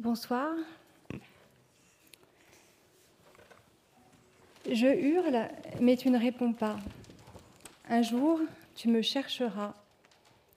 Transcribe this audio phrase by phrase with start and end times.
[0.00, 0.54] Bonsoir.
[4.66, 5.46] Je hurle,
[5.78, 6.78] mais tu ne réponds pas.
[7.86, 8.40] Un jour,
[8.74, 9.74] tu me chercheras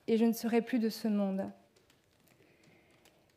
[0.08, 1.52] et je ne serai plus de ce monde.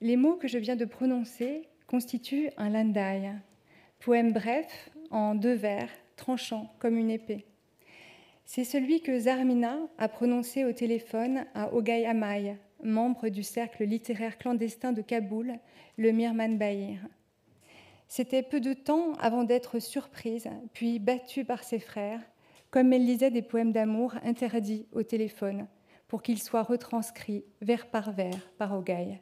[0.01, 3.33] Les mots que je viens de prononcer constituent un landai,
[3.99, 7.47] poème bref en deux vers, tranchant comme une épée.
[8.45, 14.39] C'est celui que Zarmina a prononcé au téléphone à Ogay Amay, membre du cercle littéraire
[14.39, 15.59] clandestin de Kaboul,
[15.99, 16.99] le Mirman Bahir.
[18.09, 22.21] C'était peu de temps avant d'être surprise, puis battue par ses frères,
[22.71, 25.67] comme elle lisait des poèmes d'amour interdits au téléphone,
[26.09, 29.21] pour qu'ils soient retranscrits vers par vers par Ogay.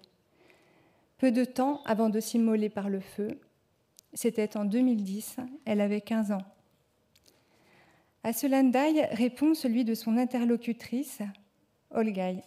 [1.18, 3.40] Peu de temps avant de s'immoler par le feu,
[4.12, 6.44] c'était en 2010, elle avait 15 ans.
[8.22, 11.20] À ce landai répond celui de son interlocutrice,
[11.91, 12.42] Olgaï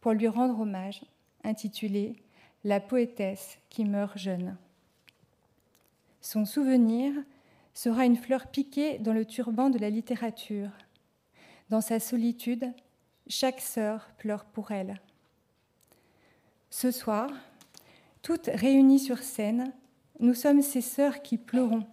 [0.00, 1.04] pour lui rendre hommage,
[1.44, 2.16] intitulé
[2.64, 4.56] La poétesse qui meurt jeune.
[6.20, 7.12] Son souvenir
[7.74, 10.70] sera une fleur piquée dans le turban de la littérature.
[11.70, 12.72] Dans sa solitude,
[13.26, 15.00] chaque sœur pleure pour elle.
[16.68, 17.30] Ce soir,
[18.22, 19.72] toutes réunies sur scène,
[20.18, 21.86] nous sommes ces sœurs qui pleurons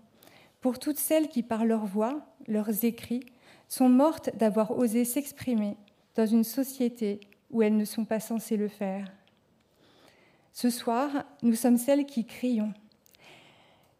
[0.61, 3.25] pour toutes celles qui, par leur voix, leurs écrits,
[3.69, 5.77] sont mortes d'avoir osé s'exprimer
[6.15, 7.19] dans une société
[7.51, 9.11] où elles ne sont pas censées le faire.
[10.53, 12.73] Ce soir, nous sommes celles qui crions,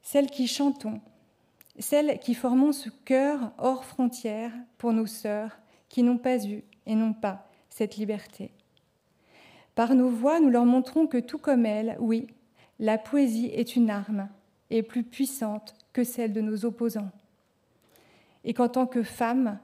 [0.01, 1.01] celles qui chantons,
[1.79, 5.59] celles qui formons ce cœur hors frontières pour nos sœurs
[5.89, 8.51] qui n'ont pas eu et n'ont pas cette liberté.
[9.75, 12.27] Par nos voix, nous leur montrons que tout comme elles, oui,
[12.79, 14.27] la poésie est une arme
[14.69, 17.11] et plus puissante que celle de nos opposants.
[18.43, 19.59] Et qu'en tant que femmes,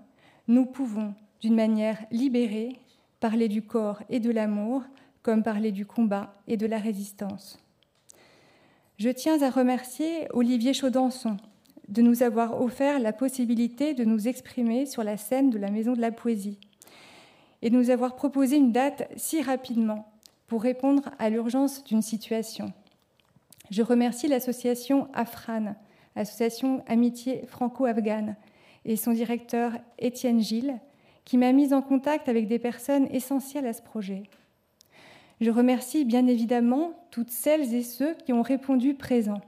[0.47, 2.79] nous pouvons, d'une manière libérée,
[3.23, 4.83] parler du corps et de l'amour
[5.21, 7.57] comme parler du combat et de la résistance.
[8.97, 11.37] Je tiens à remercier Olivier Chaudançon
[11.87, 15.93] de nous avoir offert la possibilité de nous exprimer sur la scène de la Maison
[15.93, 16.59] de la Poésie
[17.61, 20.11] et de nous avoir proposé une date si rapidement
[20.47, 22.73] pour répondre à l'urgence d'une situation.
[23.71, 25.75] Je remercie l'association AFRAN,
[26.17, 28.35] Association Amitié Franco-Afghane,
[28.83, 30.77] et son directeur Étienne Gilles,
[31.25, 34.23] qui m'a mise en contact avec des personnes essentielles à ce projet.
[35.41, 39.41] Je remercie bien évidemment toutes celles et ceux qui ont répondu présents.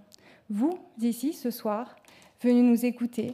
[0.49, 1.95] Vous, ici, ce soir,
[2.41, 3.33] venus nous écouter.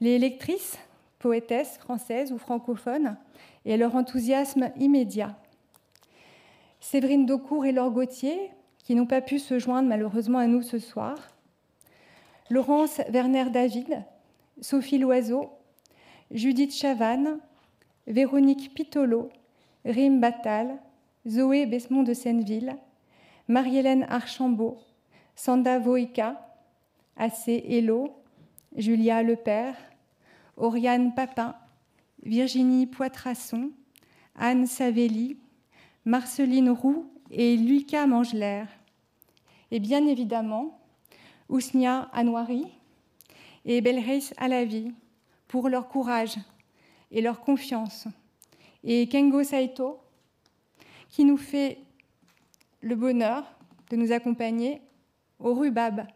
[0.00, 0.78] Les lectrices,
[1.18, 3.16] poétesses françaises ou francophones,
[3.64, 5.36] et leur enthousiasme immédiat.
[6.80, 8.50] Séverine Daucourt et Laure Gauthier,
[8.84, 11.16] qui n'ont pas pu se joindre malheureusement à nous ce soir.
[12.50, 14.04] Laurence Werner-David,
[14.60, 15.50] Sophie Loiseau,
[16.30, 17.40] Judith Chavannes,
[18.08, 19.28] Véronique Pitolo,
[19.84, 20.78] Rim Batal,
[21.28, 22.74] Zoé Besmont de Senneville,
[23.48, 24.78] Marie-Hélène Archambault,
[25.36, 26.40] Sanda Voïka,
[27.18, 28.16] Assé Hello,
[28.74, 29.76] Julia Lepère,
[30.56, 31.54] Oriane Papin,
[32.22, 33.72] Virginie Poitrasson,
[34.34, 35.36] Anne Savelli,
[36.06, 38.64] Marceline Roux et Lucas Mangeler.
[39.70, 40.80] Et bien évidemment,
[41.50, 42.64] Ousnia Anouari
[43.66, 44.92] et Belreis Alavi
[45.46, 46.38] pour leur courage
[47.10, 48.06] et leur confiance.
[48.84, 49.98] Et Kengo Saito,
[51.08, 51.78] qui nous fait
[52.80, 53.44] le bonheur
[53.90, 54.80] de nous accompagner
[55.38, 56.06] au rubab,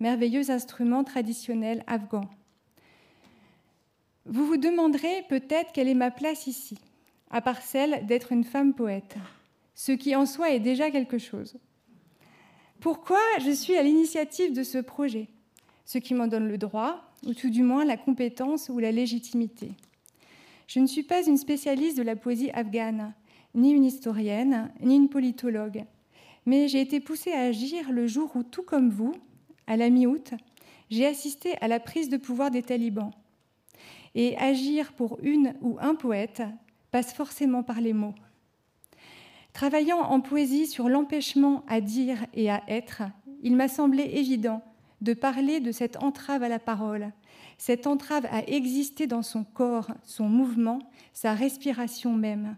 [0.00, 2.28] merveilleux instrument traditionnel afghan.
[4.26, 6.78] Vous vous demanderez peut-être quelle est ma place ici,
[7.30, 9.16] à part celle d'être une femme poète,
[9.74, 11.56] ce qui en soi est déjà quelque chose.
[12.80, 15.28] Pourquoi je suis à l'initiative de ce projet?
[15.84, 19.72] Ce qui m'en donne le droit, ou tout du moins la compétence ou la légitimité.
[20.72, 23.12] Je ne suis pas une spécialiste de la poésie afghane,
[23.54, 25.84] ni une historienne, ni une politologue,
[26.46, 29.12] mais j'ai été poussée à agir le jour où, tout comme vous,
[29.66, 30.32] à la mi-août,
[30.88, 33.10] j'ai assisté à la prise de pouvoir des talibans.
[34.14, 36.42] Et agir pour une ou un poète
[36.90, 38.14] passe forcément par les mots.
[39.52, 43.02] Travaillant en poésie sur l'empêchement à dire et à être,
[43.42, 44.62] il m'a semblé évident
[45.02, 47.12] de parler de cette entrave à la parole,
[47.64, 50.80] cette entrave à exister dans son corps, son mouvement,
[51.12, 52.56] sa respiration même.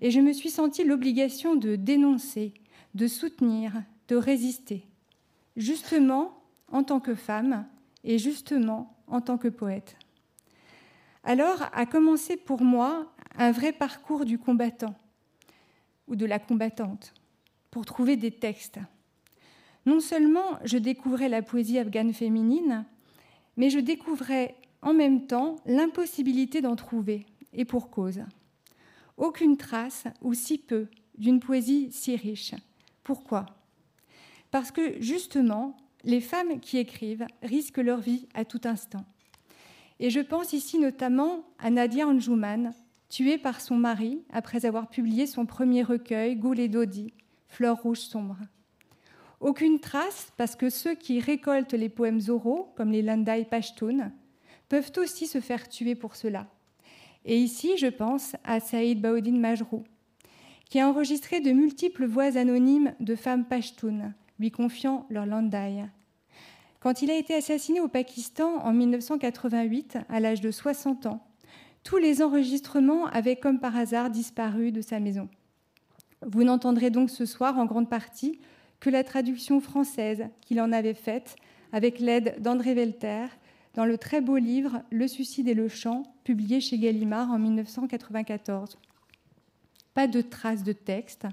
[0.00, 2.54] Et je me suis senti l'obligation de dénoncer,
[2.94, 3.74] de soutenir,
[4.08, 4.86] de résister,
[5.58, 6.32] justement
[6.72, 7.66] en tant que femme
[8.04, 9.98] et justement en tant que poète.
[11.22, 14.94] Alors a commencé pour moi un vrai parcours du combattant
[16.08, 17.12] ou de la combattante
[17.70, 18.78] pour trouver des textes.
[19.84, 22.86] Non seulement je découvrais la poésie afghane féminine,
[23.56, 28.20] mais je découvrais en même temps l'impossibilité d'en trouver, et pour cause.
[29.16, 32.54] Aucune trace, ou si peu, d'une poésie si riche.
[33.02, 33.46] Pourquoi?
[34.50, 39.04] Parce que justement, les femmes qui écrivent risquent leur vie à tout instant.
[39.98, 42.72] Et je pense ici notamment à Nadia Anjouman,
[43.08, 47.14] tuée par son mari après avoir publié son premier recueil, Goul et Dodi,
[47.48, 48.38] Fleurs rouges sombres.
[49.40, 54.12] Aucune trace parce que ceux qui récoltent les poèmes oraux, comme les Landai Pashtun,
[54.68, 56.46] peuvent aussi se faire tuer pour cela.
[57.24, 59.84] Et ici, je pense à Saïd Baoudin Majrou,
[60.70, 65.84] qui a enregistré de multiples voix anonymes de femmes pashtunes, lui confiant leur Landai.
[66.80, 71.26] Quand il a été assassiné au Pakistan en 1988, à l'âge de 60 ans,
[71.82, 75.28] tous les enregistrements avaient comme par hasard disparu de sa maison.
[76.24, 78.40] Vous n'entendrez donc ce soir en grande partie
[78.80, 81.36] que la traduction française qu'il en avait faite
[81.72, 83.26] avec l'aide d'André Velter
[83.74, 88.78] dans le très beau livre Le suicide et le chant, publié chez Gallimard en 1994.
[89.94, 91.26] Pas de traces de texte,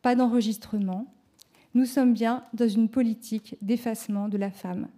[0.00, 1.06] pas d'enregistrement.
[1.74, 4.88] Nous sommes bien dans une politique d'effacement de la femme.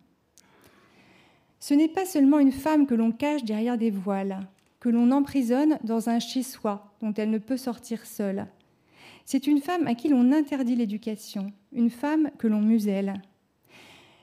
[1.60, 4.46] Ce n'est pas seulement une femme que l'on cache derrière des voiles,
[4.81, 8.46] que l'on emprisonne dans un chez-soi dont elle ne peut sortir seule.
[9.24, 13.22] C'est une femme à qui l'on interdit l'éducation, une femme que l'on muselle.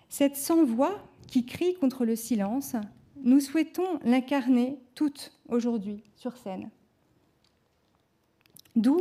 [0.10, 2.76] Cette sans-voix qui crie contre le silence,
[3.24, 6.70] nous souhaitons l'incarner toute aujourd'hui sur scène.
[8.76, 9.00] D'où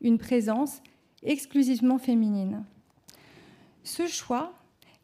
[0.00, 0.82] une présence
[1.22, 2.64] exclusivement féminine.
[3.82, 4.52] Ce choix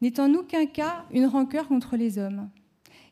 [0.01, 2.51] n'est en aucun cas une rancœur contre les hommes.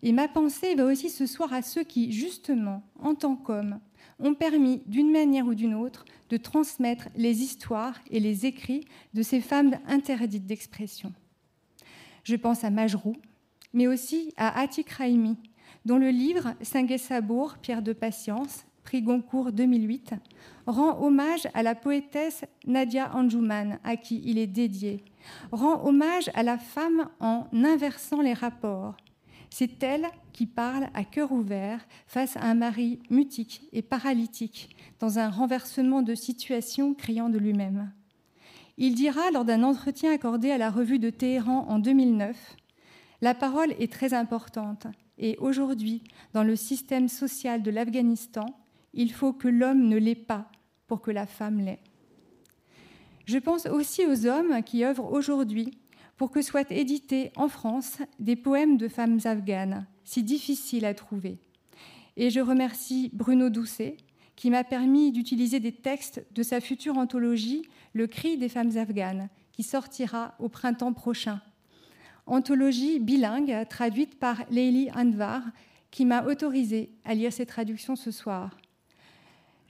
[0.02, 3.80] Et ma pensée va aussi ce soir à ceux qui, justement, en tant qu'hommes,
[4.20, 9.22] ont permis, d'une manière ou d'une autre, de transmettre les histoires et les écrits de
[9.22, 11.12] ces femmes interdites d'expression.
[12.24, 13.16] Je pense à Majrou,
[13.72, 15.36] mais aussi à Atik Raimi,
[15.84, 20.14] dont le livre Sabour, Pierre de Patience, prix Goncourt 2008,
[20.66, 25.04] rend hommage à la poétesse Nadia Anjouman, à qui il est dédié,
[25.52, 28.96] rend hommage à la femme en inversant les rapports,
[29.50, 35.18] c'est elle qui parle à cœur ouvert face à un mari mutique et paralytique, dans
[35.18, 37.92] un renversement de situation criant de lui-même.
[38.78, 42.36] Il dira lors d'un entretien accordé à la revue de Téhéran en 2009
[43.20, 44.86] La parole est très importante
[45.18, 46.02] et aujourd'hui,
[46.32, 48.46] dans le système social de l'Afghanistan,
[48.94, 50.50] il faut que l'homme ne l'ait pas
[50.86, 51.82] pour que la femme l'ait.
[53.26, 55.78] Je pense aussi aux hommes qui œuvrent aujourd'hui
[56.20, 61.38] pour que soient édités en France des poèmes de femmes afghanes, si difficiles à trouver.
[62.18, 63.96] Et je remercie Bruno Doucet,
[64.36, 67.62] qui m'a permis d'utiliser des textes de sa future anthologie
[67.94, 71.40] Le cri des femmes afghanes, qui sortira au printemps prochain.
[72.26, 75.40] Anthologie bilingue traduite par Leili Anvar,
[75.90, 78.58] qui m'a autorisé à lire ces traductions ce soir.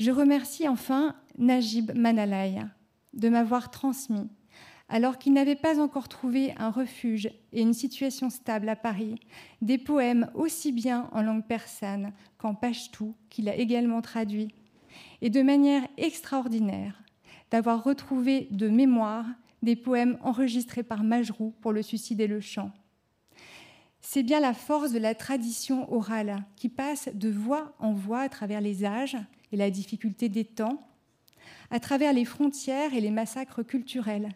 [0.01, 2.57] Je remercie enfin Najib Manalay
[3.15, 4.29] de m'avoir transmis
[4.91, 9.15] alors qu'il n'avait pas encore trouvé un refuge et une situation stable à Paris,
[9.63, 14.53] des poèmes aussi bien en langue persane qu'en pachtou qu'il a également traduit,
[15.23, 17.03] et de manière extraordinaire
[17.53, 19.27] d'avoir retrouvé de mémoire
[19.63, 22.73] des poèmes enregistrés par Majrou pour le suicide et le chant.
[24.01, 28.29] C'est bien la force de la tradition orale qui passe de voix en voix à
[28.29, 29.19] travers les âges
[29.53, 30.85] et la difficulté des temps,
[31.71, 34.31] à travers les frontières et les massacres culturels,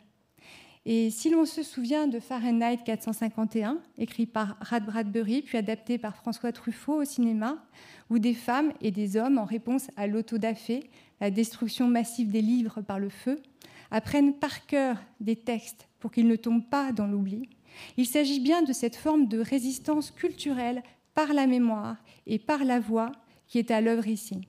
[0.86, 6.14] et si l'on se souvient de Fahrenheit 451, écrit par Rad Bradbury, puis adapté par
[6.14, 7.64] François Truffaut au cinéma,
[8.10, 12.82] où des femmes et des hommes, en réponse à l'autodafé, la destruction massive des livres
[12.82, 13.42] par le feu,
[13.90, 17.48] apprennent par cœur des textes pour qu'ils ne tombent pas dans l'oubli,
[17.96, 20.82] il s'agit bien de cette forme de résistance culturelle
[21.14, 23.12] par la mémoire et par la voix
[23.46, 24.48] qui est à l'œuvre ici.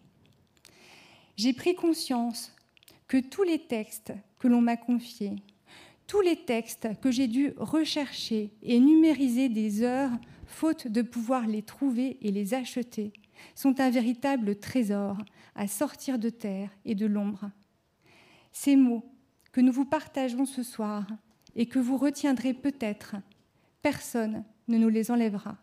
[1.37, 2.53] J'ai pris conscience
[3.07, 5.35] que tous les textes que l'on m'a confiés,
[6.07, 10.11] tous les textes que j'ai dû rechercher et numériser des heures,
[10.45, 13.11] faute de pouvoir les trouver et les acheter,
[13.55, 15.17] sont un véritable trésor
[15.55, 17.49] à sortir de terre et de l'ombre.
[18.51, 19.03] Ces mots
[19.51, 21.07] que nous vous partageons ce soir
[21.55, 23.15] et que vous retiendrez peut-être,
[23.81, 25.57] personne ne nous les enlèvera.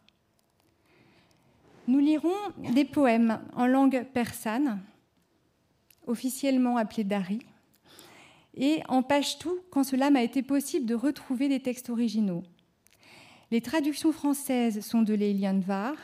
[1.89, 2.31] Nous lirons
[2.75, 4.81] des poèmes en langue persane,
[6.07, 7.41] officiellement appelés Dari,
[8.55, 12.43] et en tout quand cela m'a été possible de retrouver des textes originaux.
[13.51, 15.95] Les traductions françaises sont de Léiliane Var,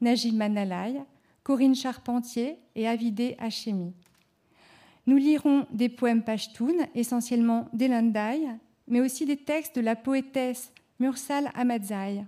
[0.00, 1.00] Najib Manalay,
[1.42, 3.92] Corinne Charpentier et Avidé Hachemi.
[5.06, 8.40] Nous lirons des poèmes pashtuns, essentiellement d'Elandai,
[8.86, 12.24] mais aussi des textes de la poétesse Mursal Ahmadzai,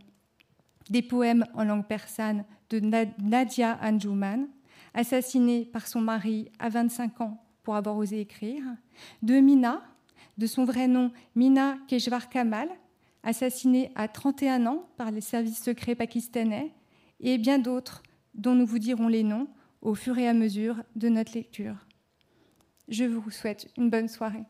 [0.90, 2.80] des poèmes en langue persane de
[3.22, 4.48] Nadia Anjouman,
[4.94, 8.62] assassinée par son mari à 25 ans pour avoir osé écrire,
[9.22, 9.82] de Mina,
[10.38, 12.68] de son vrai nom Mina Keshwar Kamal,
[13.24, 16.72] assassinée à 31 ans par les services secrets pakistanais,
[17.20, 18.02] et bien d'autres
[18.34, 19.48] dont nous vous dirons les noms
[19.80, 21.76] au fur et à mesure de notre lecture.
[22.88, 24.44] Je vous souhaite une bonne soirée.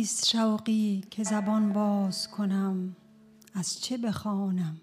[0.00, 2.96] نیست شوقی که زبان باز کنم؟
[3.54, 4.76] از چه بخوانم؟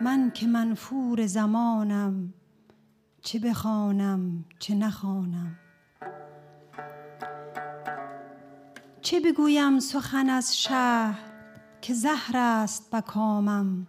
[0.00, 2.34] من که منفور زمانم
[3.22, 5.58] چه بخوانم چه نخوانم؟
[9.02, 11.18] چه بگویم سخن از شهر
[11.80, 13.86] که زهر است بکامم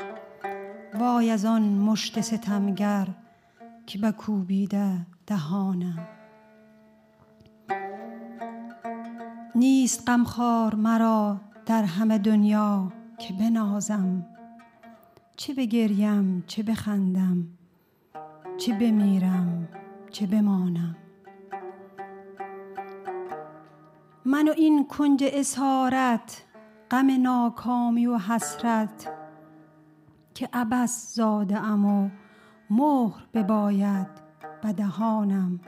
[0.99, 3.07] وای از آن مشت ستمگر
[3.87, 6.14] که بکوبیده دهانم.
[9.55, 14.25] نیست غمخوار مرا در همه دنیا که بنازم.
[15.37, 17.47] چه بگریم چه بخندم
[18.57, 19.67] چه بمیرم
[20.11, 20.95] چه بمانم.
[24.25, 26.43] من و این کنج اسارت
[26.91, 29.09] غم ناکامی و حسرت
[30.33, 32.09] که عبس زاده ام و
[32.69, 34.07] مهر بباید
[34.61, 35.59] به دهانم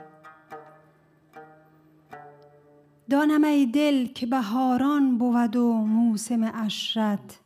[3.10, 7.40] دانم ای دل که بهاران بود و موسم اشرت.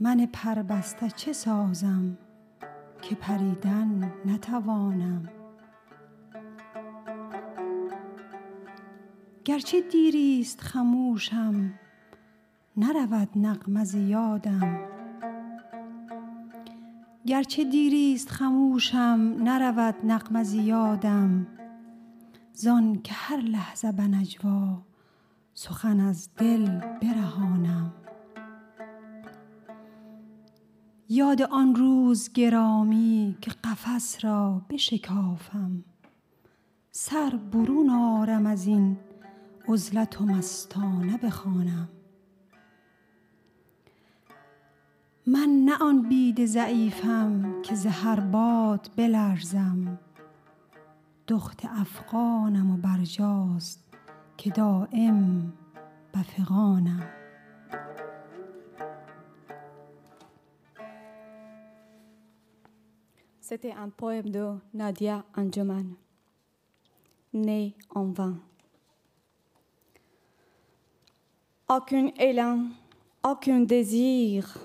[0.00, 2.18] من پربسته چه سازم
[3.02, 5.28] که پریدن نتوانم.
[9.44, 11.74] گرچه دیریست خموشم
[12.76, 14.80] نرود نغمه زیادم
[17.26, 21.46] گرچه دیریست خموشم نرود نغمه زیادم
[22.52, 24.82] زان که هر لحظه به نجوا
[25.54, 27.92] سخن از دل برهانم.
[31.08, 35.84] یاد آن روز گرامی که قفس را بشکافم.
[36.90, 38.96] سر برون آرم از این
[39.68, 41.88] عزلت و مستانه بخوانم.
[45.26, 49.98] من نه آن بید ضعیفم که زهر باد بلرزم.
[51.29, 53.83] دخت افغانم و برجاست
[54.37, 55.53] که دائم
[56.13, 57.25] بفغانم
[63.47, 65.93] C'était un poème de Nadia Anjuman,
[67.31, 68.39] Né en vain.
[71.69, 72.69] Aucun élan,
[73.23, 74.57] aucun désir,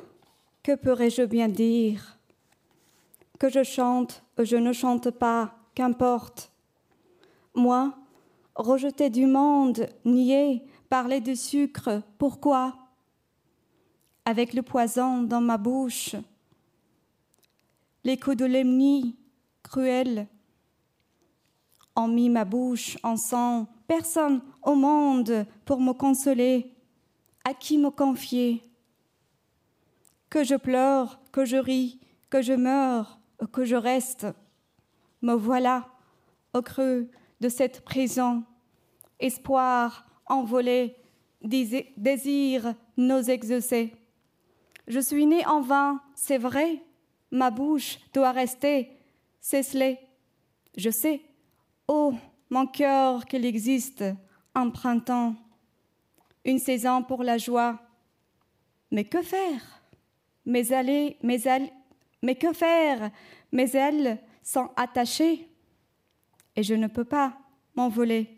[0.62, 2.16] que pourrais-je bien dire
[3.38, 6.50] Que je chante ou je ne chante pas, qu'importe.
[7.55, 7.93] moi,
[8.53, 12.75] rejeté du monde, nié, parler de sucre, pourquoi?
[14.25, 16.15] Avec le poison dans ma bouche,
[18.03, 19.15] l'écho de l'ennemi
[19.63, 20.27] cruel
[21.95, 23.67] ont mis ma bouche en sang.
[23.87, 26.73] Personne au monde pour me consoler.
[27.43, 28.63] À qui me confier?
[30.29, 33.19] Que je pleure, que je ris, que je meurs,
[33.53, 34.27] que je reste.
[35.21, 35.87] Me voilà
[36.53, 37.07] au creux
[37.39, 38.43] de cette prison.
[39.19, 40.95] Espoir envolé,
[41.41, 43.93] désir nos exaucés.
[44.87, 46.81] Je suis né en vain, c'est vrai,
[47.31, 48.91] ma bouche doit rester
[49.39, 49.99] cesselée.
[50.77, 51.21] Je sais,
[51.87, 52.13] oh
[52.49, 54.03] mon cœur, qu'il existe
[54.53, 55.35] un printemps,
[56.43, 57.79] une saison pour la joie.
[58.91, 59.81] Mais que faire?
[60.45, 61.69] Mes allées, mes ailes,
[62.21, 63.11] mais que faire?
[63.51, 65.49] Mes ailes sont attachées
[66.55, 67.37] et je ne peux pas
[67.75, 68.29] m'envoler.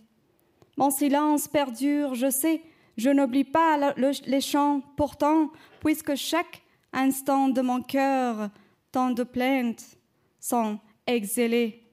[0.78, 2.62] Mon silence perdure, je sais,
[2.98, 3.94] je n'oublie pas
[4.26, 6.62] les chants, pourtant, puisque chaque
[6.94, 8.50] instant de mon cœur
[8.92, 9.98] tant de plaintes
[10.40, 11.84] sont exhalées.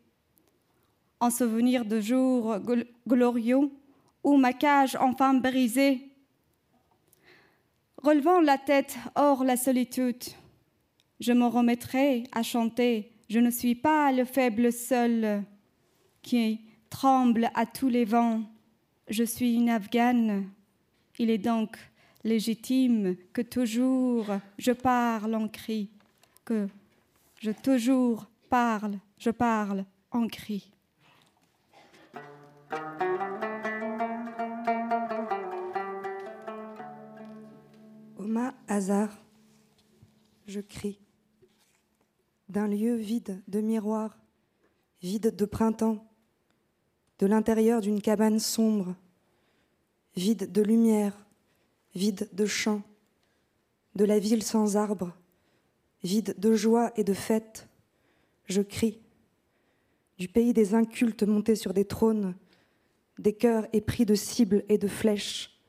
[1.21, 2.59] En souvenir de jours
[3.07, 3.71] glorieux
[4.23, 6.11] où ma cage enfin brisée.
[8.03, 10.25] Relevant la tête hors la solitude,
[11.21, 13.13] je me remettrai à chanter.
[13.31, 15.45] Je ne suis pas le faible seul
[16.25, 18.43] qui tremble à tous les vents.
[19.09, 20.49] Je suis une Afghane.
[21.19, 21.77] Il est donc
[22.25, 24.27] légitime que toujours
[24.59, 25.91] je parle en cri,
[26.45, 26.67] que
[27.39, 30.73] je toujours parle, je parle en cri.
[38.17, 39.13] Oma hasard,
[40.47, 40.99] je crie.
[42.49, 44.17] D'un lieu vide de miroirs,
[45.03, 46.14] vide de printemps,
[47.19, 48.95] de l'intérieur d'une cabane sombre,
[50.17, 51.17] vide de lumière,
[51.95, 52.83] vide de chants,
[53.95, 55.15] de la ville sans arbres,
[56.03, 57.69] vide de joie et de fête,
[58.47, 58.99] je crie.
[60.19, 62.35] Du pays des incultes montés sur des trônes,
[63.19, 65.61] des cœurs épris de cibles et de flèches,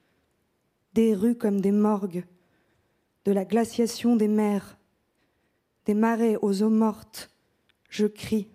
[0.93, 2.25] des rues comme des morgues,
[3.25, 4.77] de la glaciation des mers,
[5.85, 7.29] des marais aux eaux mortes,
[7.89, 8.47] je crie.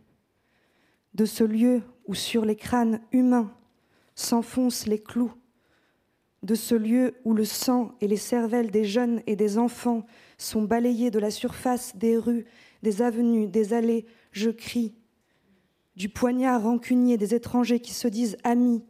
[1.14, 3.52] De ce lieu où sur les crânes humains
[4.14, 5.32] s'enfoncent les clous,
[6.42, 10.06] de ce lieu où le sang et les cervelles des jeunes et des enfants
[10.38, 12.46] sont balayés de la surface des rues,
[12.82, 14.94] des avenues, des allées, je crie.
[15.96, 18.82] Du poignard rancunier des étrangers qui se disent amis,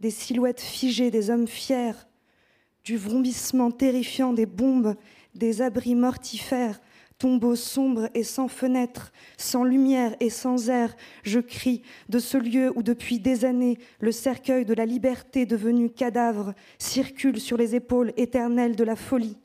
[0.00, 2.06] des silhouettes figées des hommes fiers,
[2.84, 4.94] du vrombissement terrifiant des bombes,
[5.34, 6.80] des abris mortifères,
[7.18, 12.72] tombeau sombre et sans fenêtre, sans lumière et sans air, je crie de ce lieu
[12.76, 18.12] où depuis des années le cercueil de la liberté devenu cadavre circule sur les épaules
[18.16, 19.38] éternelles de la folie.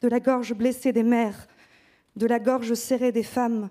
[0.00, 1.48] De la gorge blessée des mères,
[2.16, 3.70] de la gorge serrée des femmes,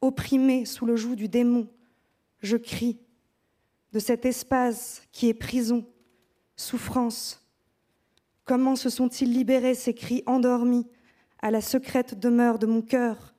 [0.00, 1.68] opprimées sous le joug du démon,
[2.40, 2.98] je crie
[3.92, 5.86] de cet espace qui est prison,
[6.56, 7.43] souffrance,
[8.44, 10.86] Comment se sont-ils libérés ces cris endormis
[11.40, 13.34] à la secrète demeure de mon cœur,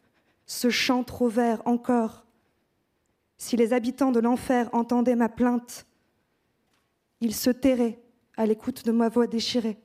[0.45, 2.25] ce chant trop vert encore?
[3.37, 5.85] Si les habitants de l'enfer entendaient ma plainte,
[7.21, 8.01] ils se tairaient
[8.37, 9.77] à l'écoute de ma voix déchirée.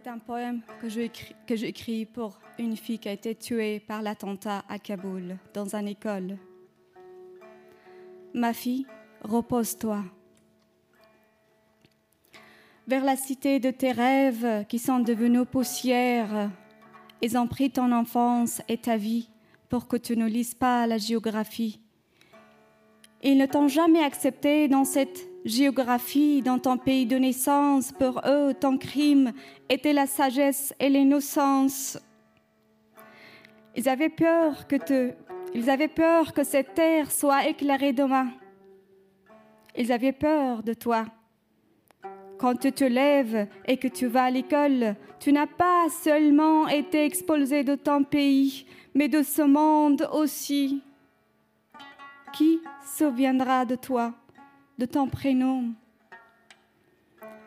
[0.00, 4.78] C'est un poème que j'écris pour une fille qui a été tuée par l'attentat à
[4.78, 6.38] Kaboul, dans une école.
[8.32, 8.86] Ma fille,
[9.22, 10.04] repose-toi.
[12.86, 16.50] Vers la cité de tes rêves qui sont devenus poussière,
[17.20, 19.28] ils ont pris ton enfance et ta vie
[19.68, 21.80] pour que tu ne lises pas la géographie.
[23.22, 28.54] Ils ne t'ont jamais accepté dans cette géographie dans ton pays de naissance, pour eux,
[28.54, 29.32] ton crime
[29.68, 31.98] était la sagesse et l'innocence.
[33.76, 35.12] Ils avaient peur que te,
[35.54, 38.28] ils avaient peur que cette terre soit éclairée demain.
[39.76, 41.06] Ils avaient peur de toi.
[42.38, 47.04] Quand tu te lèves et que tu vas à l'école, tu n'as pas seulement été
[47.04, 50.82] expulsé de ton pays, mais de ce monde aussi.
[52.32, 52.60] Qui
[52.98, 54.14] souviendra de toi?
[54.78, 55.74] de ton prénom,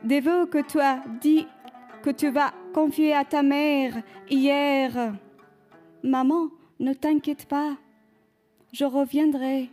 [0.04, 1.48] des vœux que tu as dit
[2.04, 3.94] que tu vas confier à ta mère
[4.30, 5.14] hier.
[6.04, 7.78] Maman, ne t'inquiète pas,
[8.74, 9.70] je reviendrai.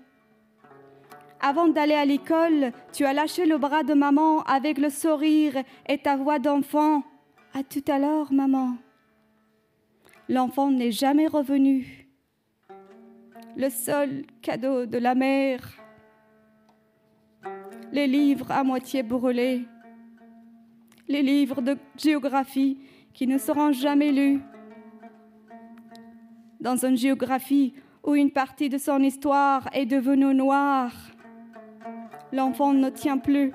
[1.41, 5.55] Avant d'aller à l'école, tu as lâché le bras de maman avec le sourire
[5.89, 7.03] et ta voix d'enfant.
[7.55, 8.75] À tout à l'heure, maman.
[10.29, 11.98] L'enfant n'est jamais revenu.
[13.59, 15.69] Le seul cadeau de la mère
[17.91, 19.67] les livres à moitié brûlés,
[21.09, 22.79] les livres de géographie
[23.13, 24.41] qui ne seront jamais lus.
[26.61, 30.93] Dans une géographie où une partie de son histoire est devenue noire,
[32.33, 33.53] l'enfant ne tient plus.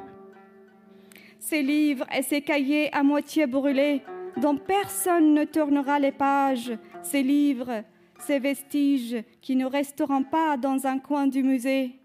[1.39, 4.01] Ces livres et ces cahiers à moitié brûlés,
[4.35, 7.85] dont personne ne tournera les pages, ces livres,
[8.25, 11.99] ces vestiges qui ne resteront pas dans un coin du musée.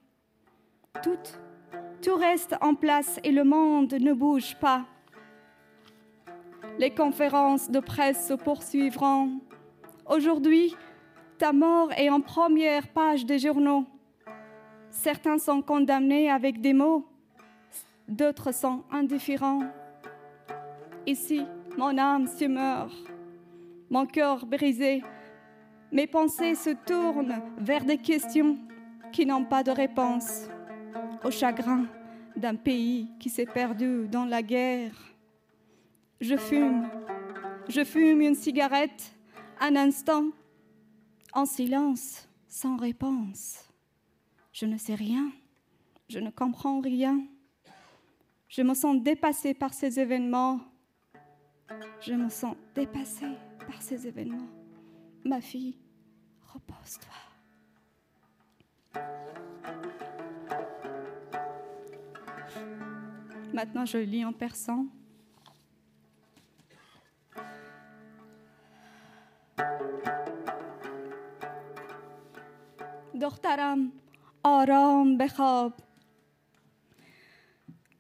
[1.03, 1.39] Toutes
[2.03, 4.85] tout reste en place et le monde ne bouge pas.
[6.79, 9.41] Les conférences de presse se poursuivront.
[10.07, 10.77] Aujourd'hui,
[11.39, 13.85] ta mort est en première page des journaux.
[14.91, 17.05] Certains sont condamnés avec des mots,
[18.07, 19.65] d'autres sont indifférents.
[21.05, 21.45] Ici,
[21.77, 22.95] mon âme se meurt,
[23.91, 25.03] mon cœur brisé,
[25.91, 28.59] mes pensées se tournent vers des questions
[29.13, 30.49] qui n'ont pas de réponse
[31.25, 31.87] au chagrin
[32.37, 34.95] d'un pays qui s'est perdu dans la guerre.
[36.21, 36.89] Je fume,
[37.69, 39.15] je fume une cigarette
[39.61, 40.31] un instant,
[41.33, 43.69] en silence, sans réponse.
[44.53, 45.31] Je ne sais rien,
[46.09, 47.21] je ne comprends rien.
[48.49, 50.61] Je me sens dépassée par ces événements.
[52.01, 54.58] Je me sens dépassée par ces événements.
[55.25, 55.77] Ma fille,
[56.53, 57.15] repose-toi.
[63.53, 64.87] Maintenant, je lis en persan.
[73.21, 73.93] دخترم
[74.43, 75.73] آرام بخواب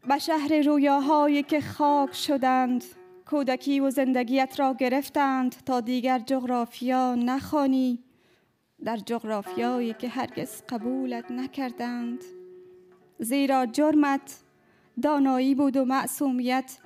[0.09, 2.85] به شهر رویاهایی که خاک شدند
[3.30, 8.04] کودکی و زندگیت را گرفتند تا دیگر جغرافیا نخوانی.
[8.84, 12.24] در جغرافیایی که هرگز قبولت نکردند.
[13.18, 14.40] زیرا جرمت
[15.02, 16.78] دانایی بود و معصومیت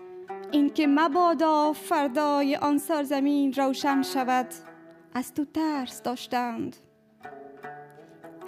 [0.53, 4.47] اینکه مبادا فردای آن سرزمین روشن شود.
[5.15, 6.77] از تو ترس داشتند.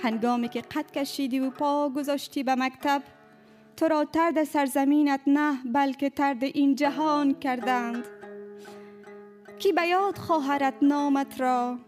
[0.01, 3.03] هنگامی که قد کشیدی و پا گذاشتی به مکتب
[3.77, 8.05] تو را ترد سرزمینت نه بلکه ترد این جهان کردند.
[9.59, 11.79] کی به یاد خواهرت نامت را؟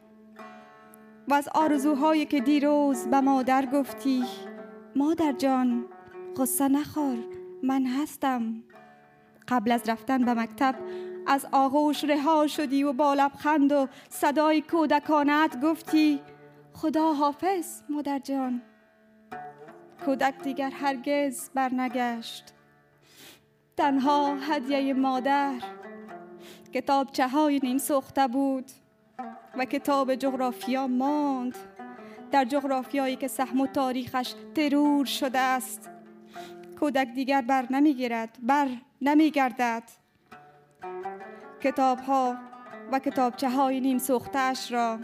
[1.28, 4.24] و از آرزوهایی که دیروز به مادر گفتی
[4.96, 5.84] مادر جان
[6.36, 7.18] غصه نخور
[7.62, 8.62] من هستم.
[9.48, 10.74] قبل از رفتن به مکتب
[11.26, 16.20] از آغوش رها شدی و با لبخند و صدای کودکانت گفتی
[16.72, 18.62] خدا حافظ مادر جان.
[20.06, 22.54] کودک دیگر هرگز برنگشت.
[23.76, 25.54] تنها هدیه مادر
[26.74, 28.70] کتابچه های نیم سوخته بود
[29.58, 31.56] و کتاب جغرافیا ماند.
[32.30, 35.90] در جغرافیایی که سهم و تاریخش ترور شده است.
[36.80, 38.68] کودک دیگر بر نمی‌گیرد بر
[39.02, 39.82] نمیگردد.
[41.62, 42.36] کتاب ها
[42.92, 44.98] و کتابچه های نیم سوختش را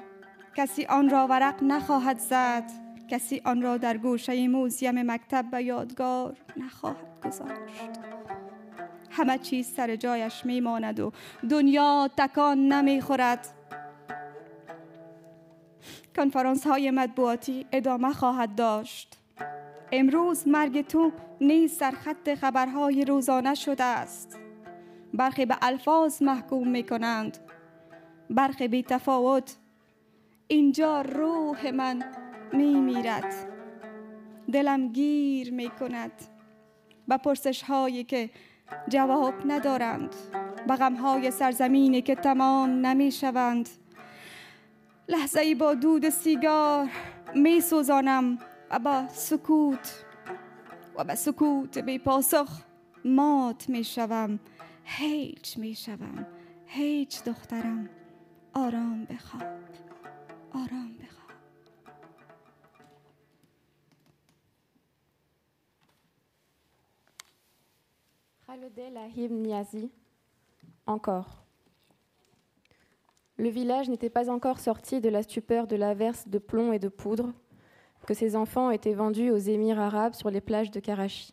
[0.57, 2.92] کسی آن را ورق نخواهد زد.
[3.13, 7.91] کسی آن را در گوشه موزیم مکتب به یادگار نخواهد گذاشت.
[9.11, 11.13] همه چیز سر جایش میماند و
[11.51, 13.49] دنیا تکان نمی‌خورد
[16.17, 19.19] کنفرانس های مطبوعاتی ادامه خواهد داشت.
[19.93, 24.39] امروز مرگ تو نیز در خط خبرهای روزانه شده است.
[25.15, 27.39] برخی به الفاظ محکوم می کنند.
[28.31, 29.57] برخی بی تفاوت.
[30.49, 32.05] اینجا روح من
[32.53, 33.35] می میرد
[34.53, 36.13] دلم گیر می کند
[37.09, 38.31] به پرسش هایی که
[38.89, 40.15] جواب ندارند
[40.69, 43.69] به غم های سرزمینی که تمام نمی شوند
[45.09, 46.89] لحظه ای با دود سیگار
[47.35, 48.39] می سوزانم
[48.71, 50.05] و با سکوت
[50.97, 52.49] و به سکوت بی پاسخ
[53.05, 54.41] مات می شوم
[54.85, 56.27] هیچ می شوم
[56.67, 57.89] هیچ دخترم
[58.55, 59.43] آرام بخواب.
[60.53, 61.22] آرام بخواب.
[70.87, 71.43] Encore.
[73.39, 76.89] Le village n'était pas encore sorti de la stupeur de l'averse de plomb et de
[76.89, 77.33] poudre
[78.07, 81.33] que ses enfants étaient vendus aux émirs arabes sur les plages de Karachi.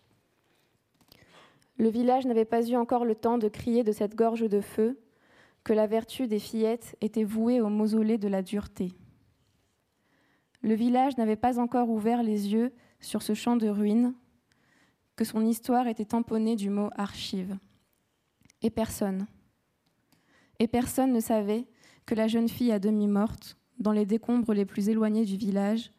[1.77, 4.97] Le village n'avait pas eu encore le temps de crier de cette gorge de feu
[5.65, 8.93] que la vertu des fillettes était vouée au mausolée de la dureté.
[10.61, 14.13] Le village n'avait pas encore ouvert les yeux sur ce champ de ruines,
[15.19, 17.57] que son histoire était tamponnée du mot archive.
[18.61, 19.27] Et personne,
[20.59, 21.67] et personne ne savait
[22.05, 25.91] que la jeune fille à demi morte, dans les décombres les plus éloignés du village,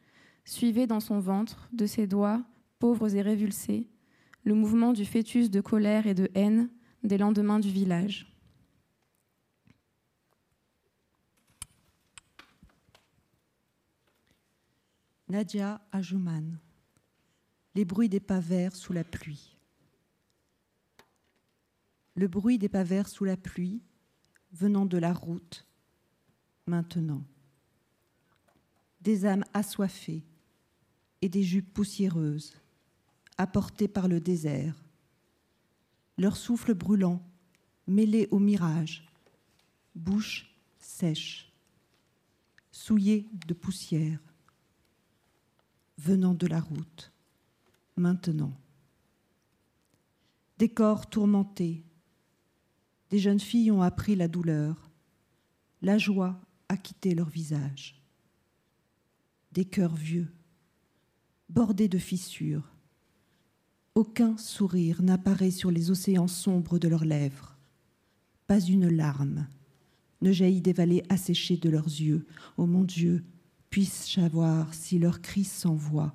[0.47, 2.43] suivait dans son ventre, de ses doigts,
[2.79, 3.91] pauvres et révulsés,
[4.43, 6.71] le mouvement du fœtus de colère et de haine
[7.03, 8.27] des lendemains du village.
[15.29, 16.59] Nadia Ajouman.
[17.75, 19.57] Les bruits des pas verts sous la pluie.
[22.17, 23.81] Le bruit des pas verts sous la pluie,
[24.53, 25.67] venant de la route,
[26.67, 27.23] maintenant.
[29.01, 30.25] Des âmes assoiffées
[31.23, 32.57] et des jupes poussiéreuses,
[33.39, 34.85] apportées par le désert.
[36.19, 37.23] Leur souffle brûlant,
[37.87, 39.07] mêlé au mirage,
[39.95, 41.53] bouche sèche,
[42.71, 44.21] souillée de poussière,
[45.99, 47.13] venant de la route,
[48.01, 48.53] maintenant.
[50.59, 51.85] Des corps tourmentés,
[53.11, 54.91] des jeunes filles ont appris la douleur,
[55.83, 58.03] la joie a quitté leur visage.
[59.53, 60.33] Des cœurs vieux,
[61.49, 62.69] bordés de fissures.
[63.95, 67.57] Aucun sourire n'apparaît sur les océans sombres de leurs lèvres.
[68.47, 69.47] Pas une larme
[70.21, 72.27] ne jaillit des vallées asséchées de leurs yeux.
[72.57, 73.25] Ô mon Dieu,
[73.71, 76.15] puisse-je savoir si leurs cris voix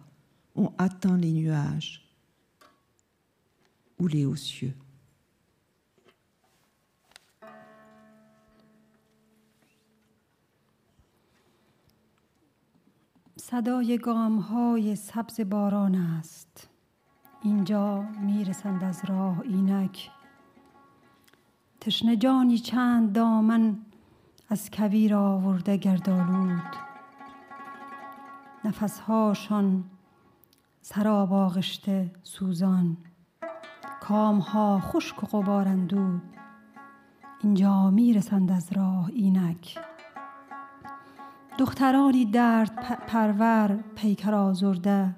[0.55, 2.01] ont atteint les nuages
[3.99, 4.73] ou les hauts cieux.
[13.37, 16.69] صدای گام های سبز باران است.
[17.43, 20.11] اینجا می‌رسند از راه اینک.
[21.81, 23.77] تشنه جانی چند دامن
[24.49, 26.75] از کویر آورده گردالود
[28.63, 29.83] نفسهاشان
[30.87, 32.97] سراب آغشته سوزان.
[34.01, 36.21] کامها خشک و غبارندود
[37.43, 39.79] اینجا می‌رسند از راه اینک.
[41.59, 45.15] دخترانی درد پرور پیکر آزرده.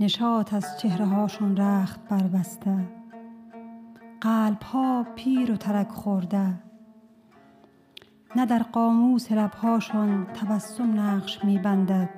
[0.00, 2.88] نشات از چهره هاشون رخت بربسته.
[4.20, 6.62] قلب ها پیر و ترک خورده.
[8.36, 12.15] نه در قاموس لبهاشان تبسم نقش میبندد.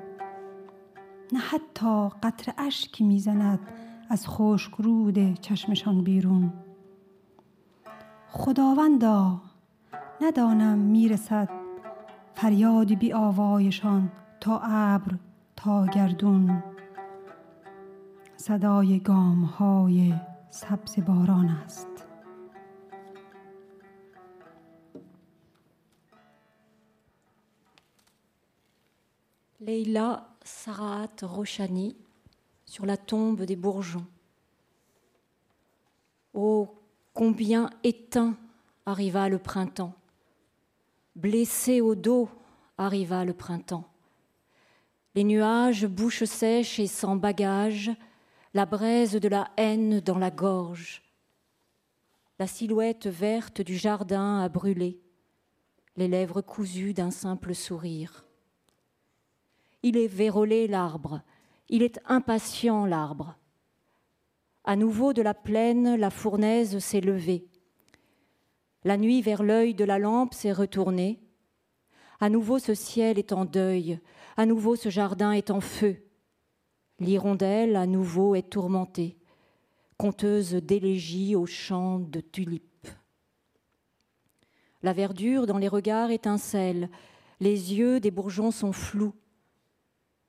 [1.33, 3.61] نه حتی قطر اشکی می‌زند
[4.09, 6.53] از خشک رود چشمشان بیرون.
[8.29, 9.41] خداوندا
[10.21, 11.49] ندانم می‌رسد
[12.35, 15.19] فریادی بی آوایشان تا ابر
[15.57, 16.63] تا گردون.
[18.37, 20.15] صدای گام های
[20.51, 21.89] سبز باران است.
[29.67, 31.95] Leila Sarat Roshani
[32.65, 34.07] sur la tombe des bourgeons.
[36.33, 36.75] Oh,
[37.13, 38.35] combien éteint
[38.87, 39.95] arriva le printemps,
[41.15, 42.31] blessé au dos
[42.79, 43.85] arriva le printemps.
[45.15, 47.91] Les nuages, bouche sèche et sans bagage,
[48.55, 51.03] la braise de la haine dans la gorge.
[52.39, 54.99] La silhouette verte du jardin a brûlé,
[55.97, 58.28] les lèvres cousues d'un simple sourire.
[59.83, 61.23] Il est vérolé l'arbre,
[61.69, 63.37] il est impatient l'arbre.
[64.65, 67.47] À nouveau de la plaine, la fournaise s'est levée.
[68.85, 71.21] La nuit vers l'œil de la lampe s'est retournée.
[72.21, 74.01] À nouveau ce ciel est en deuil,
[74.37, 75.97] à nouveau ce jardin est en feu.
[77.01, 79.17] L'hirondelle à nouveau est tourmentée,
[79.97, 82.89] conteuse d'élégies aux champs de tulipes.
[84.83, 86.89] La verdure dans les regards étincelle,
[87.41, 89.15] les yeux des bourgeons sont flous.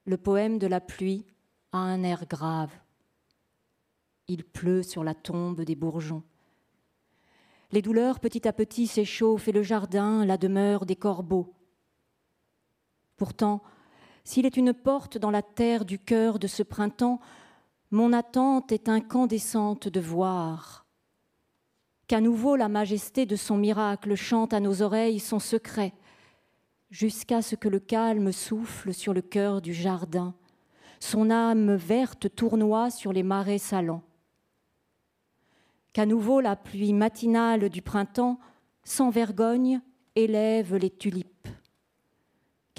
[0.10, 1.24] Le poème de la pluie
[1.72, 2.72] a un air grave.
[4.28, 6.24] Il pleut sur la tombe des bourgeons.
[7.72, 11.54] Les douleurs petit à petit s'échauffent et le jardin, la demeure des corbeaux.
[13.18, 13.62] Pourtant,
[14.24, 17.20] s'il est une porte dans la terre du cœur de ce printemps,
[17.92, 20.88] mon attente est incandescente de voir
[22.08, 25.94] qu'à nouveau la majesté de son miracle chante à nos oreilles son secret,
[26.90, 30.34] jusqu'à ce que le calme souffle sur le cœur du jardin,
[31.00, 34.04] son âme verte tournoie sur les marais salants.
[35.94, 38.40] Qu'à nouveau la pluie matinale du printemps,
[38.84, 39.82] sans vergogne,
[40.16, 41.40] élève les tulipes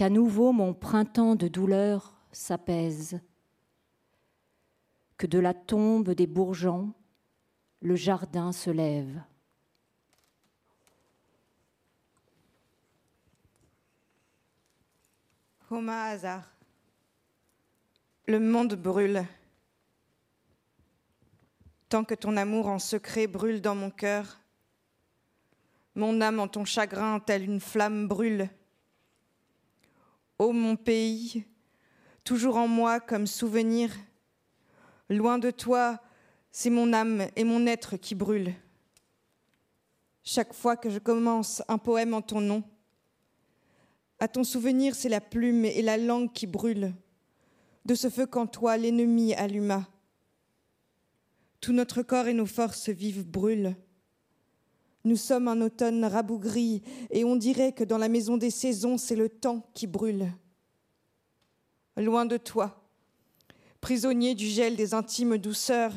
[0.01, 3.21] qu'à nouveau mon printemps de douleur s'apaise,
[5.19, 6.95] que de la tombe des bourgeons,
[7.83, 9.21] le jardin se lève.
[15.73, 16.43] Homa hasard.
[18.27, 19.25] Le monde brûle.
[21.89, 24.41] Tant que ton amour en secret brûle dans mon cœur,
[25.95, 28.51] mon âme en ton chagrin, telle une flamme brûle.
[30.41, 31.45] Ô mon pays,
[32.25, 33.93] toujours en moi comme souvenir,
[35.09, 36.01] loin de toi,
[36.51, 38.55] c'est mon âme et mon être qui brûlent.
[40.25, 42.65] Chaque fois que je commence un poème en ton nom,
[44.21, 46.93] à ton souvenir, c'est la plume et la langue qui brûlent,
[47.87, 49.89] de ce feu qu'en toi l'ennemi alluma.
[51.63, 53.75] Tout notre corps et nos forces vives brûlent.
[55.05, 59.17] Nous sommes un automne rabougri et on dirait que dans la maison des saisons, c'est
[59.17, 60.31] le temps qui brûle.
[61.97, 62.85] Loin de toi,
[63.81, 65.95] prisonnier du gel des intimes douceurs,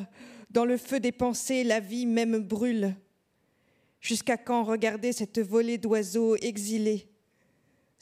[0.50, 2.94] dans le feu des pensées, la vie même brûle.
[4.00, 7.08] Jusqu'à quand regarder cette volée d'oiseaux exilés,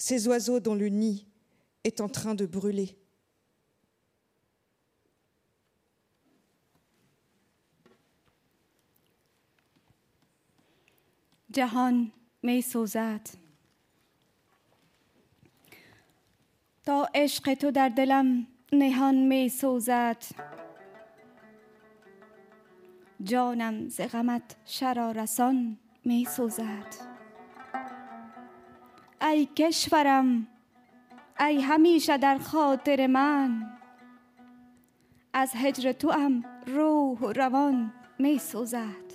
[0.01, 1.25] ces oiseaux dont le nid
[1.83, 2.95] est en train de brûler
[11.57, 12.11] جهان
[12.43, 13.21] می سوزد
[16.85, 20.23] تا عشق تو در دلم نهان می سوزد
[23.23, 27.10] جانم ز غمت شرارسان می سوزد
[29.22, 30.46] ای کشورم
[31.40, 33.72] ای همیشه در خاطر من.
[35.32, 39.12] از هجر تو هم روح و روان می سوزد.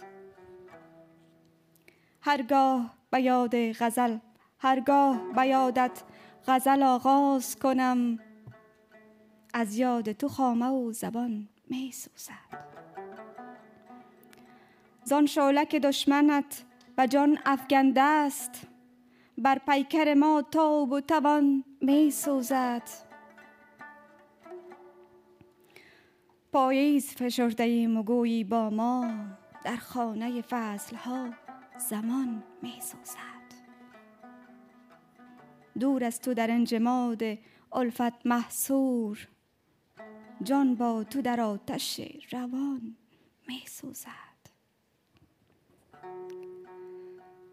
[2.22, 4.18] هرگاه به یاد غزل
[4.60, 6.04] هرگاه به یادت
[6.48, 8.20] غزل آغاز کنم
[9.54, 12.68] از یاد تو خامه و زبان می سوزد.
[15.04, 16.64] زان شعله که دشمنت
[16.98, 18.68] و جان افگنده است
[19.38, 22.90] بر پیکر ما تاب و توان می سوزد.
[26.54, 28.02] پاییز فشرده ایم
[28.44, 29.12] با ما
[29.64, 31.30] در خانه فصل ها
[31.90, 33.48] زمان می سوزد.
[35.80, 37.22] دور از تو در انجماد
[37.74, 39.28] الفت محصور
[40.44, 42.00] جان با تو در آتش
[42.32, 42.96] روان
[43.48, 44.27] می سوزد.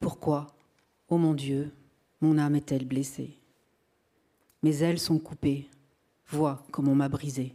[0.00, 0.46] Pourquoi,
[1.08, 1.72] ô mon Dieu,
[2.20, 3.38] mon âme est-elle blessée?
[4.62, 5.68] Mes ailes sont coupées,
[6.26, 7.54] vois comme on m'a brisée.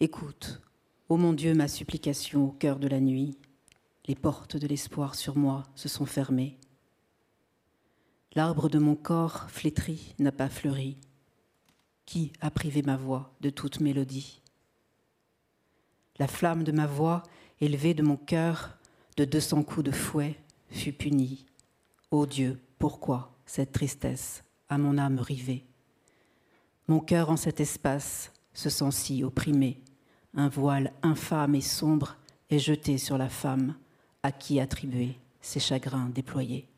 [0.00, 0.60] Écoute,
[1.08, 3.36] ô mon Dieu, ma supplication au cœur de la nuit.
[4.06, 6.58] Les portes de l'espoir sur moi se sont fermées.
[8.34, 10.98] L'arbre de mon corps flétri n'a pas fleuri.
[12.04, 14.42] Qui a privé ma voix de toute mélodie?
[16.18, 17.22] La flamme de ma voix,
[17.60, 18.76] élevée de mon cœur,
[19.16, 20.36] de deux cents coups de fouet,
[20.74, 21.46] fut punie.
[22.10, 25.64] Ô Dieu, pourquoi cette tristesse à mon âme rivée?
[26.88, 29.80] Mon cœur en cet espace se sent si opprimé.
[30.34, 32.16] Un voile infâme et sombre
[32.50, 33.74] est jeté sur la femme
[34.22, 36.68] à qui attribuer ses chagrins déployés.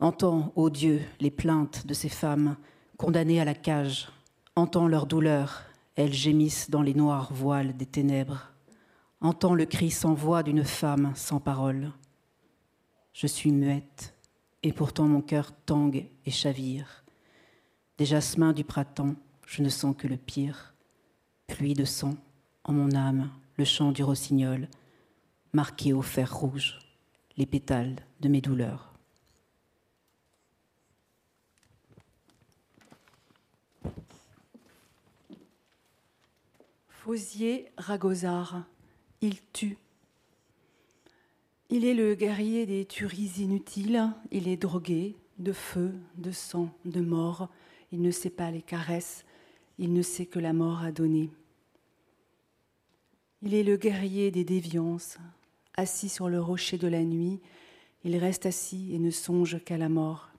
[0.00, 2.56] Entends, ô Dieu, les plaintes de ces femmes
[2.96, 4.08] condamnées à la cage.
[4.54, 5.62] Entends leur douleur,
[5.94, 8.50] elles gémissent dans les noirs voiles des ténèbres.
[9.20, 11.92] Entends le cri sans voix d'une femme sans parole.
[13.16, 14.14] Je suis muette,
[14.62, 17.02] et pourtant mon cœur tangue et chavire.
[17.96, 19.14] Des jasmins du printemps,
[19.46, 20.74] je ne sens que le pire.
[21.46, 22.14] Pluie de sang
[22.64, 24.68] en mon âme, le chant du rossignol,
[25.54, 26.78] marqué au fer rouge,
[27.38, 28.92] les pétales de mes douleurs.
[36.90, 38.64] Fausier Ragozard,
[39.22, 39.78] il tue.
[41.68, 47.00] Il est le guerrier des tueries inutiles, il est drogué de feu, de sang, de
[47.00, 47.48] mort,
[47.92, 49.24] il ne sait pas les caresses,
[49.78, 51.30] il ne sait que la mort a donné.
[53.42, 55.18] Il est le guerrier des déviances,
[55.74, 57.40] assis sur le rocher de la nuit,
[58.04, 60.30] il reste assis et ne songe qu'à la mort.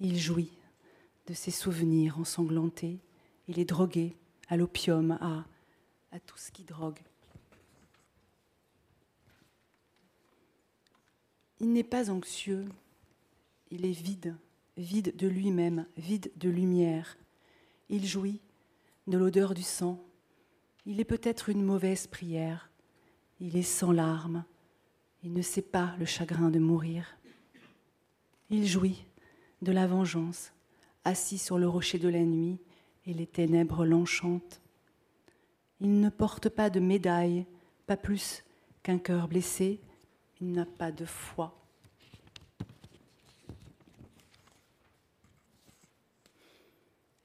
[0.00, 0.52] Il jouit
[1.26, 3.00] de ses souvenirs ensanglantés,
[3.48, 4.14] il est drogué
[4.48, 5.44] à l'opium, à,
[6.26, 7.00] tout ce qui drogue.
[11.60, 12.66] Il n'est pas anxieux,
[13.70, 14.36] il est vide,
[14.76, 17.16] vide de lui-même, vide de lumière.
[17.88, 18.40] Il jouit
[19.06, 20.02] de l'odeur du sang.
[20.84, 22.70] Il est peut-être une mauvaise prière.
[23.40, 24.44] Il est sans larmes.
[25.22, 27.16] Il ne sait pas le chagrin de mourir.
[28.50, 29.04] Il jouit
[29.62, 30.52] de la vengeance,
[31.04, 32.58] assis sur le rocher de la nuit,
[33.06, 34.60] et les ténèbres l'enchantent.
[35.80, 37.46] Il ne porte pas de médaille,
[37.86, 38.44] pas plus
[38.82, 39.80] qu'un cœur blessé
[40.40, 41.54] il n'a pas de foi.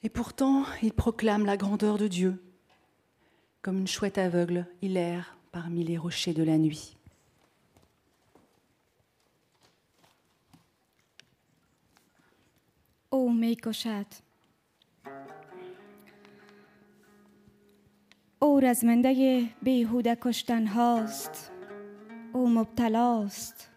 [0.03, 2.41] Et pourtant, il proclame la grandeur de Dieu.
[3.61, 6.97] Comme une chouette aveugle, il erre parmi les rochers de la nuit.
[13.11, 14.23] Ó, mélykosát!
[18.39, 21.51] Ó, ez mendegé, béhude kostán halszt!
[22.33, 23.71] او مبتلاست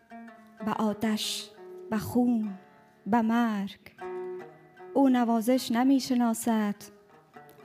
[0.67, 1.51] به آتش
[1.91, 2.59] به خون
[3.07, 3.81] به مرگ.
[4.95, 6.75] او نوازش نمی شناسد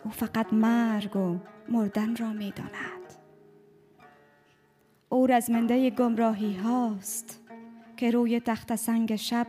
[0.06, 1.38] او فقط مرگ و
[1.70, 3.14] مردن را می داند
[5.10, 7.42] او رزمنده گمراهی هاست
[7.98, 9.48] که روی تخت سنگ شب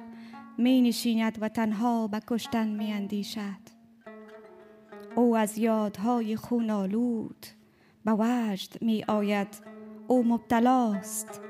[0.59, 3.71] می نشیند و تنها به کشتن می اندیشد
[5.17, 7.47] او از یادهای خون آلود
[8.05, 9.70] به وجد می آید
[10.11, 11.41] او مبتلاست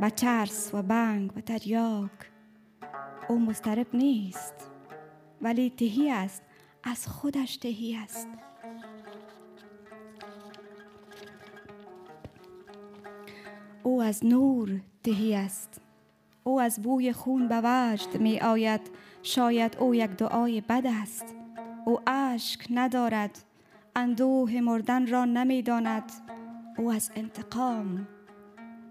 [0.00, 2.10] به ترس و بنگ و تریاک.
[3.28, 4.54] او مضطرب نیست
[5.42, 6.42] ولی تهی است
[6.82, 8.28] از خودش تهی است.
[13.82, 15.80] او از نور تهی است.
[16.44, 18.80] او از بوی خون به وجد می آید.
[19.22, 21.34] شاید او یک دعای بد است.
[21.84, 23.44] او اشک ندارد.
[23.96, 26.33] اندوه مردن را نمی‌داند
[26.78, 28.08] او از انتقام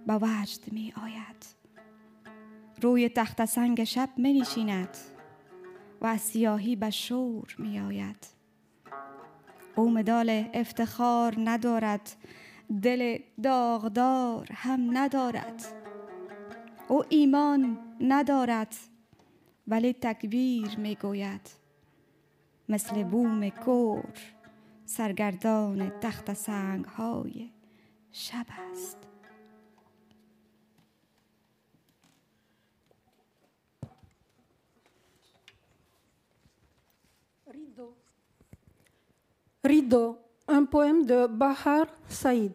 [0.08, 1.46] به وجد می آید.
[2.82, 4.98] روی تخت سنگ شب می نشیند
[6.02, 8.28] و از سیاهی به شور می آید.
[9.76, 12.16] او مدال افتخار ندارد
[12.82, 15.64] دل داغدار هم ندارد.
[16.88, 18.76] او ایمان ندارد
[19.68, 21.50] ولی تکبیر می گوید.
[22.70, 24.14] مثل بوم کور
[24.86, 27.53] سرگردان تخت سنگ های
[28.13, 28.99] شب است
[37.51, 37.95] Rideau.
[39.65, 42.55] Rideau, un poème de Bahar Saïd.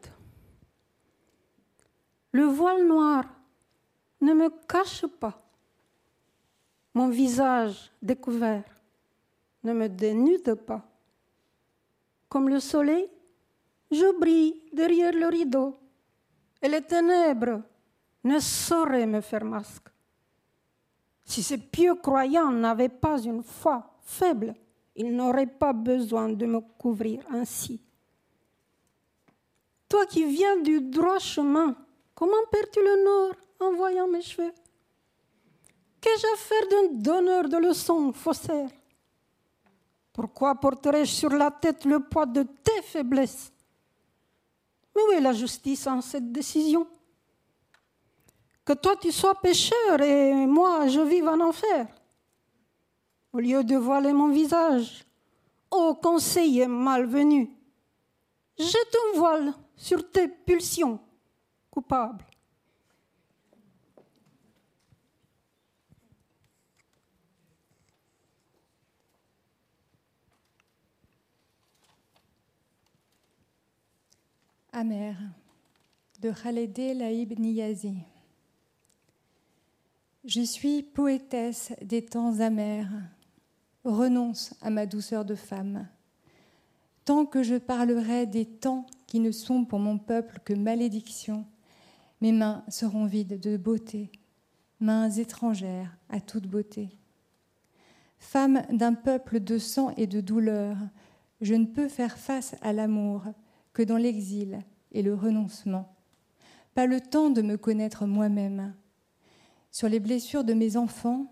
[2.31, 3.23] Le voile noir
[4.21, 5.37] ne me cache pas.
[6.93, 8.63] Mon visage découvert
[9.63, 10.83] ne me dénude pas.
[12.29, 13.07] Comme le soleil,
[13.90, 15.76] je brille derrière le rideau
[16.60, 17.62] et les ténèbres
[18.24, 19.88] ne sauraient me faire masque.
[21.24, 24.54] Si ces pieux croyants n'avaient pas une foi faible,
[24.96, 27.80] ils n'auraient pas besoin de me couvrir ainsi.
[29.88, 31.74] Toi qui viens du droit chemin,
[32.14, 34.52] comment perds-tu le nord en voyant mes cheveux?
[36.00, 38.70] Qu'ai-je à faire d'un donneur de leçons faussaire
[40.12, 43.52] Pourquoi porterais-je sur la tête le poids de tes faiblesses?
[44.98, 46.86] Où est la justice en cette décision?
[48.64, 51.86] Que toi tu sois pécheur et moi je vive en enfer
[53.32, 55.04] au lieu de voiler mon visage.
[55.70, 57.50] Ô conseiller malvenu,
[58.58, 60.98] jette un voile sur tes pulsions
[61.70, 62.24] coupables.
[74.78, 75.18] Amère
[76.20, 77.94] de Khaled Laïb Niyazi.
[80.24, 82.88] Je suis poétesse des temps amers,
[83.82, 85.88] renonce à ma douceur de femme.
[87.04, 91.44] Tant que je parlerai des temps qui ne sont pour mon peuple que malédiction,
[92.20, 94.12] mes mains seront vides de beauté,
[94.78, 96.90] mains étrangères à toute beauté.
[98.20, 100.76] Femme d'un peuple de sang et de douleur,
[101.40, 103.24] je ne peux faire face à l'amour
[103.82, 104.60] dans l'exil
[104.92, 105.94] et le renoncement.
[106.74, 108.74] Pas le temps de me connaître moi-même.
[109.70, 111.30] Sur les blessures de mes enfants,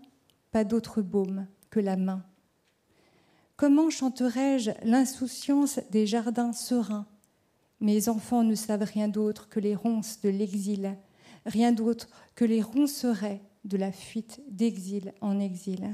[0.51, 2.23] pas d'autre baume que la main.
[3.55, 7.07] Comment chanterai-je l'insouciance des jardins sereins?
[7.79, 10.95] Mes enfants ne savent rien d'autre que les ronces de l'exil,
[11.45, 15.91] rien d'autre que les roncerets de la fuite d'exil en exil.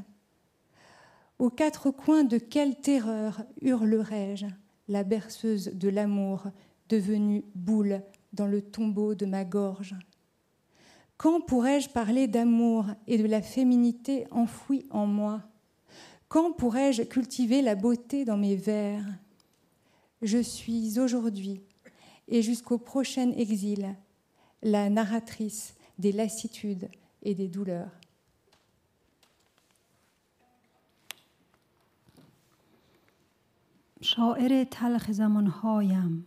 [1.39, 4.45] Aux quatre coins de quelle terreur hurlerai-je?
[4.87, 6.43] La berceuse de l'amour
[6.89, 8.01] devenue boule
[8.33, 9.95] dans le tombeau de ma gorge.
[11.17, 15.41] Quand pourrais-je parler d'amour et de la féminité enfouie en moi?
[16.27, 19.05] Quand pourrais-je cultiver la beauté dans mes vers?
[20.21, 21.61] Je suis aujourd'hui
[22.27, 23.95] et jusqu'au prochain exil
[24.61, 26.89] la narratrice des lassitudes
[27.21, 27.91] et des douleurs.
[34.03, 36.25] شاعر تلخ زمانهایم.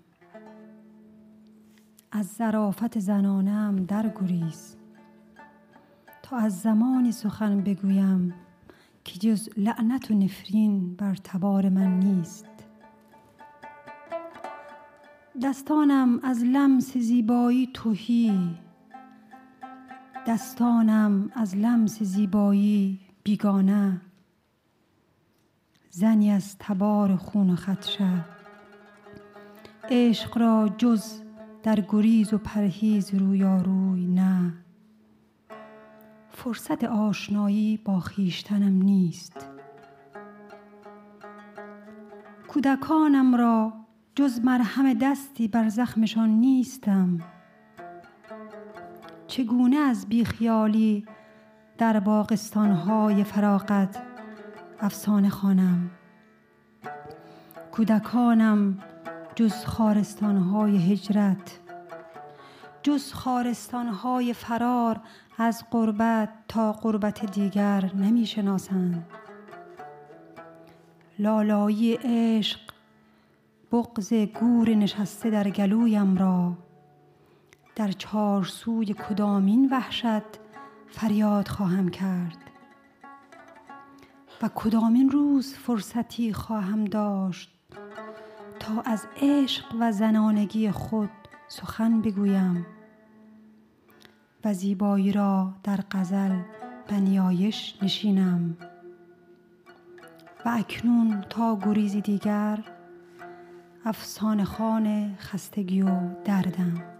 [2.12, 4.76] از ظرافت زنانم در گریز
[6.22, 8.34] تا از زمانی سخن بگویم
[9.04, 12.46] که جز لعنت و نفرین بر تبار من نیست.
[15.42, 18.54] دستانم از لمس زیبایی توهی
[20.26, 24.00] دستانم از لمس زیبایی بیگانه.
[25.90, 28.24] زنی از تبار خون و خدشه
[29.90, 31.22] عشق را جز
[31.62, 34.52] در گریز و پرهیز رویاروی نه.
[36.30, 39.48] فرصت آشنایی با خیشتنم نیست.
[42.48, 43.72] کودکانم را
[44.14, 47.18] جز مرهم دستی بر زخمشان نیستم.
[49.26, 51.04] چگونه از بیخیالی
[51.78, 54.15] در باغستانهای فراغت
[54.80, 55.90] افسانه خانم
[57.72, 58.78] کودکانم
[59.34, 61.60] جز خارستانهای هجرت
[62.82, 65.00] جز خارستانهای فرار
[65.38, 69.06] از قربت تا قربت دیگر نمی شناسند
[71.18, 72.60] لالایی عشق
[73.72, 76.52] بغز گور نشسته در گلویم را.
[77.76, 80.40] در چارسوی کدامین وحشت
[80.88, 82.45] فریاد خواهم کرد.
[84.42, 87.52] و کدامین روز فرصتی خواهم داشت
[88.58, 91.10] تا از عشق و زنانگی خود
[91.48, 92.66] سخن بگویم
[94.44, 96.40] و زیبایی را در غزل
[96.88, 98.56] به نیایش نشینم.
[100.44, 102.64] و اکنون تا گریزی دیگر
[103.84, 106.95] افسانه خان خستگی و دردم.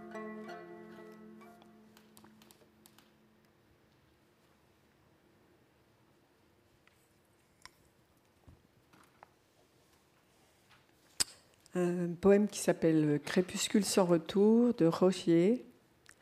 [11.79, 15.63] Un poème qui s'appelle Crépuscule sans retour de Rochier,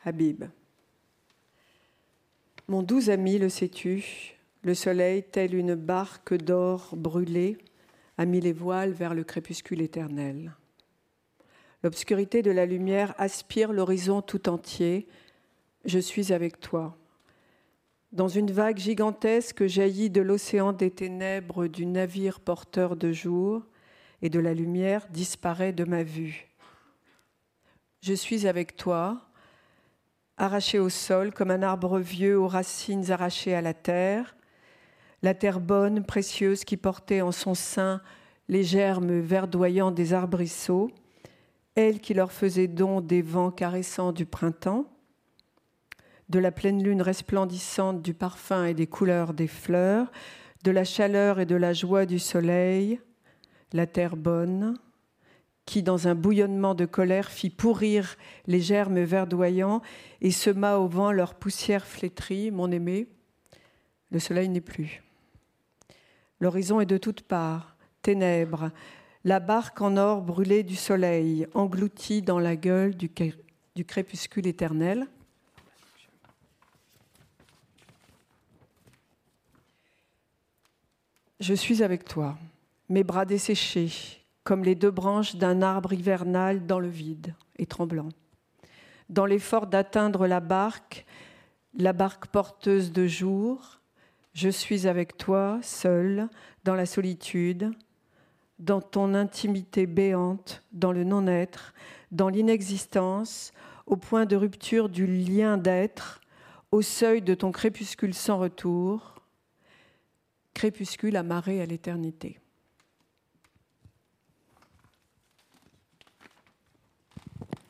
[0.03, 0.43] Habib.
[2.67, 7.57] Mon doux ami, le sais-tu, le soleil, tel une barque d'or brûlée,
[8.17, 10.51] a mis les voiles vers le crépuscule éternel.
[11.83, 15.07] L'obscurité de la lumière aspire l'horizon tout entier.
[15.85, 16.97] Je suis avec toi.
[18.11, 23.63] Dans une vague gigantesque jaillit de l'océan des ténèbres du navire porteur de jour,
[24.25, 26.47] et de la lumière disparaît de ma vue.
[28.01, 29.21] Je suis avec toi,
[30.35, 34.35] arraché au sol comme un arbre vieux aux racines arrachées à la terre,
[35.21, 38.01] la terre bonne, précieuse qui portait en son sein
[38.47, 40.89] les germes verdoyants des arbrisseaux,
[41.75, 44.91] elle qui leur faisait don des vents caressants du printemps,
[46.29, 50.11] de la pleine lune resplendissante du parfum et des couleurs des fleurs,
[50.63, 52.99] de la chaleur et de la joie du soleil,
[53.75, 54.77] la terre bonne,
[55.65, 58.15] qui, dans un bouillonnement de colère, fit pourrir
[58.47, 59.81] les germes verdoyants
[60.21, 63.07] et sema au vent leur poussière flétrie, mon aimé,
[64.11, 65.03] le soleil n'est plus.
[66.39, 68.71] L'horizon est de toutes parts, ténèbres,
[69.23, 73.09] la barque en or brûlée du soleil, engloutie dans la gueule du,
[73.85, 75.07] crépuscule éternel.
[81.39, 82.37] Je suis avec toi
[82.89, 88.09] mes bras desséchés, comme les deux branches d'un arbre hivernal dans le vide et tremblant.
[89.09, 91.05] Dans l'effort d'atteindre la barque,
[91.77, 93.79] la barque porteuse de jour,
[94.33, 96.29] je suis avec toi, seul,
[96.63, 97.71] dans la solitude,
[98.59, 101.73] dans ton intimité béante, dans le non-être,
[102.11, 103.51] dans l'inexistence,
[103.85, 106.21] au point de rupture du lien d'être,
[106.71, 109.15] au seuil de ton crépuscule sans retour,
[110.53, 112.39] crépuscule amarré à l'éternité.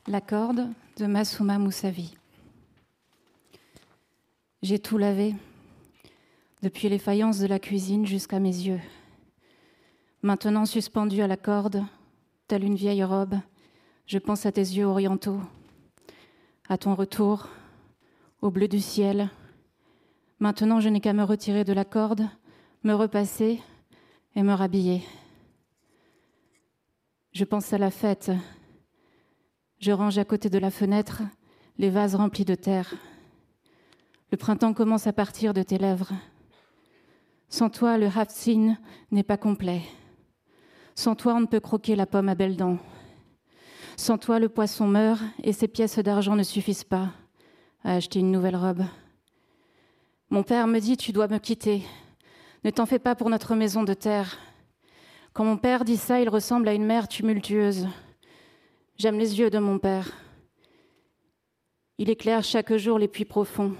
[0.08, 2.16] La corde de Masuma Moussavi.
[4.62, 5.34] J'ai tout lavé,
[6.62, 8.80] depuis les faïences de la cuisine jusqu'à mes yeux.
[10.22, 11.84] Maintenant suspendu à la corde,
[12.48, 13.40] telle une vieille robe,
[14.06, 15.42] je pense à tes yeux orientaux,
[16.70, 17.48] à ton retour,
[18.44, 19.32] au bleu du ciel.
[20.38, 22.30] Maintenant, je n'ai qu'à me retirer de la corde,
[22.84, 23.60] me repasser
[24.36, 25.02] et me rhabiller.
[27.32, 28.30] Je pense à la fête
[29.86, 31.22] je range à côté de la fenêtre
[31.78, 32.96] les vases remplis de terre.
[34.32, 36.12] Le printemps commence à partir de tes lèvres.
[37.50, 38.78] Sans toi, le hafsin
[39.12, 39.84] n'est pas complet.
[40.96, 42.80] Sans toi, on ne peut croquer la pomme à belles dents.
[43.96, 47.12] Sans toi, le poisson meurt et ses pièces d'argent ne suffisent pas
[47.84, 48.86] à acheter une nouvelle robe.
[50.32, 51.84] Mon père me dit Tu dois me quitter.
[52.64, 54.40] Ne t'en fais pas pour notre maison de terre.
[55.34, 57.88] Quand mon père dit ça, il ressemble à une mère tumultueuse.
[58.98, 60.10] J'aime les yeux de mon Père.
[61.98, 63.76] Il éclaire chaque jour les puits profonds,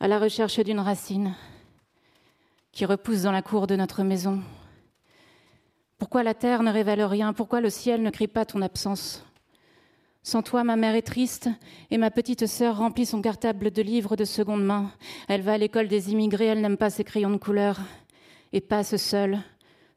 [0.00, 1.34] à la recherche d'une racine
[2.72, 4.40] qui repousse dans la cour de notre maison.
[5.98, 7.34] Pourquoi la terre ne révèle rien?
[7.34, 9.22] Pourquoi le ciel ne crie pas ton absence?
[10.22, 11.50] Sans toi, ma mère est triste
[11.90, 14.90] et ma petite sœur remplit son cartable de livres de seconde main.
[15.28, 17.78] Elle va à l'école des immigrés, elle n'aime pas ses crayons de couleur
[18.54, 19.38] et passe seule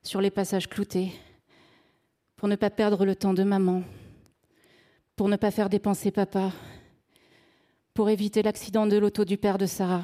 [0.03, 1.13] sur les passages cloutés
[2.39, 3.83] pour ne pas perdre le temps de maman,
[5.17, 6.53] pour ne pas faire dépenser papa,
[7.93, 10.03] pour éviter l'accident de l'auto du père de Sarah.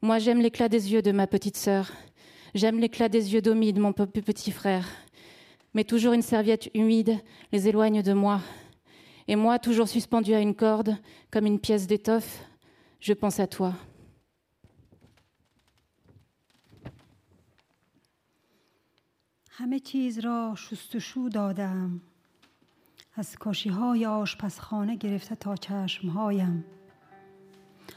[0.00, 1.92] Moi, j'aime l'éclat des yeux de ma petite sœur,
[2.54, 4.88] j'aime l'éclat des yeux d'Omi de mon petit frère,
[5.74, 7.18] mais toujours une serviette humide
[7.52, 8.40] les éloigne de moi.
[9.28, 10.96] Et moi, toujours suspendu à une corde,
[11.30, 12.42] comme une pièce d'étoffe,
[13.00, 13.74] je pense à toi.
[19.58, 22.00] همه چیز را شستشو دادم.
[23.14, 26.64] از کاشی های آشپزخانه گرفته تا چشمهایم.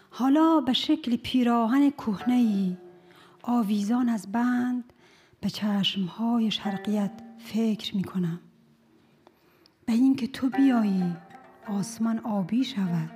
[0.10, 2.78] حالا به شکل پیراهن کهنه
[3.44, 4.94] آویزان از بند
[5.42, 8.40] به چشمهای شرقیت فکر می کنم
[9.86, 11.16] به اینکه تو بیایی
[11.68, 13.10] آسمان آبی شود.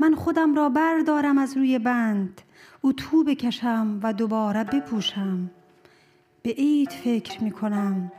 [0.00, 2.40] من خودم را بردارم از روی بند.
[2.82, 5.50] اتو بکشم و دوباره بپوشم.
[6.42, 8.12] به عید فکر می کنم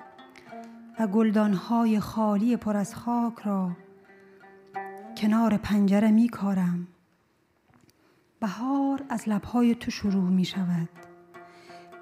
[0.99, 3.71] و گلدانهای خالی پر از خاک را
[5.17, 6.87] کنار پنجره می کارم
[8.39, 10.89] بهار از لبهای تو شروع می شود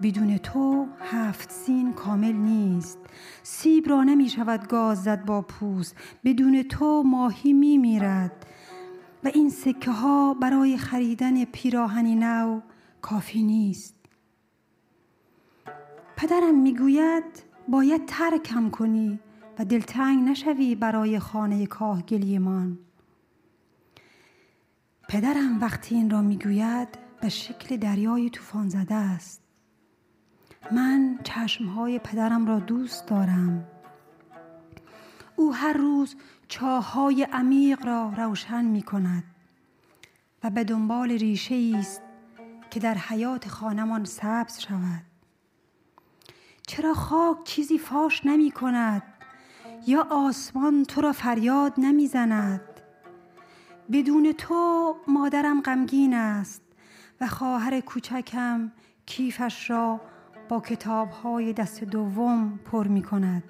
[0.02, 3.00] بدون تو هفت سین کامل نیست.
[3.44, 5.96] سیب را نمی شود گاز زد با پوست.
[6.24, 8.46] بدون تو ماهی می میرد
[9.24, 12.60] و این سکه ها برای خریدن پیراهنی نو
[13.02, 14.01] کافی نیست.
[16.22, 17.24] پدرم می‌گوید
[17.68, 19.20] باید ترکم کنی
[19.60, 22.80] و دلتنگ نشوی برای خانه کاهگلیمان.
[25.10, 26.88] پدرم وقتی این را می‌گوید
[27.22, 29.42] به شکل دریای طوفان زده است.
[30.72, 33.68] من چشمهای پدرم را دوست دارم.
[35.36, 36.16] او هر روز
[36.48, 39.24] چاهای عمیق را روشن می کند
[40.44, 42.02] و به دنبال ریشه است
[42.70, 45.11] که در حیات خانمان سبز شود.
[46.72, 49.04] چرا خاک چیزی فاش نمی کند
[49.88, 52.62] یا آسمان تو را فریاد نمی زند
[53.92, 56.62] بدون تو مادرم غمگین است
[57.22, 58.72] و خواهر کوچکم
[59.06, 60.02] کیفش را
[60.50, 63.44] با کتابهای دست دوم پر می کند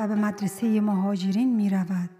[0.00, 2.10] و به مدرسه مهاجرین می رود.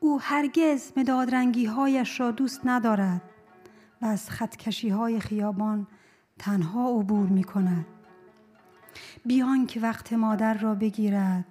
[0.00, 3.22] او هرگز مدادرنگی هایش را دوست ندارد
[4.02, 5.86] و از خطکشی های خیابان
[6.38, 7.86] تنها عبور می کند.
[9.26, 11.44] بیان که وقت مادر را بگیرد.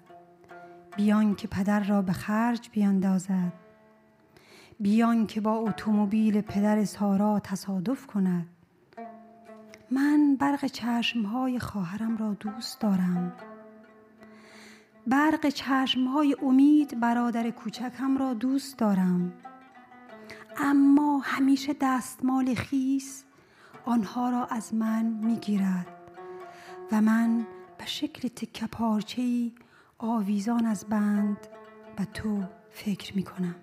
[0.98, 3.54] بیان که پدر را به خرج بیاندازد
[4.80, 8.46] بیان که با اتومبیل پدر سارا تصادف کند.
[9.92, 13.34] من برق چشمهای خواهرم را دوست دارم.
[15.08, 19.34] برق چشمهای امید برادر کوچکم را دوست دارم.
[20.58, 23.24] اما همیشه دستمال خیس
[23.86, 26.01] آنها را از من می‌گیرد.
[26.92, 29.52] و من به شکل تکه پارچه‌ای
[29.98, 31.48] آویزان از بند
[31.98, 33.56] به تو فکر می کنم.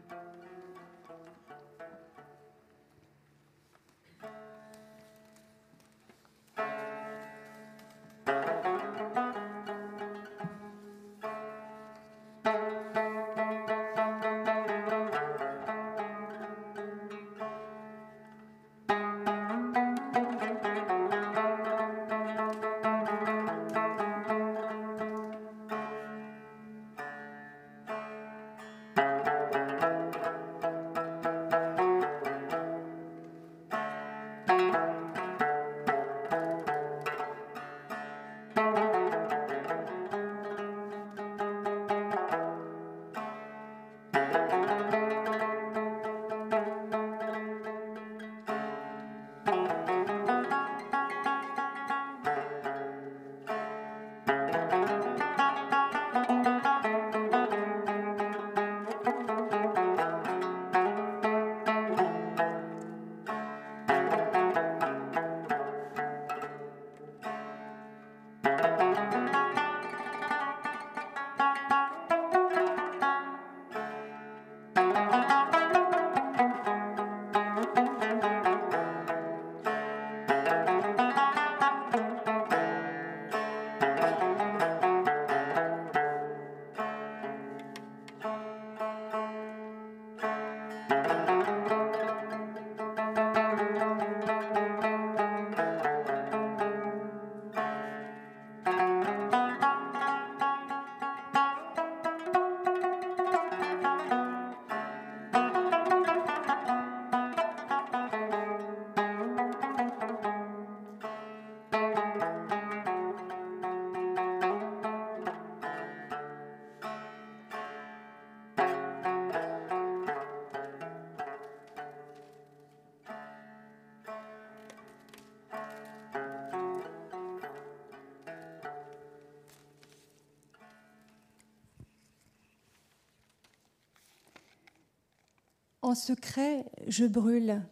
[135.88, 137.62] En secret, je brûle.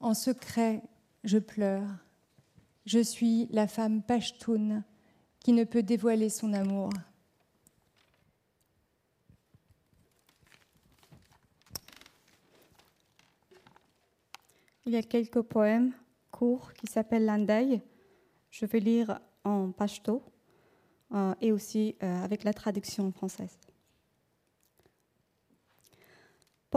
[0.00, 0.82] En secret,
[1.24, 1.88] je pleure.
[2.84, 4.84] Je suis la femme pashtoun
[5.40, 6.90] qui ne peut dévoiler son amour.
[14.84, 15.94] Il y a quelques poèmes
[16.30, 17.80] courts qui s'appellent l'Andaï.
[18.50, 20.22] Je vais lire en pashto
[21.14, 23.56] euh, et aussi euh, avec la traduction française.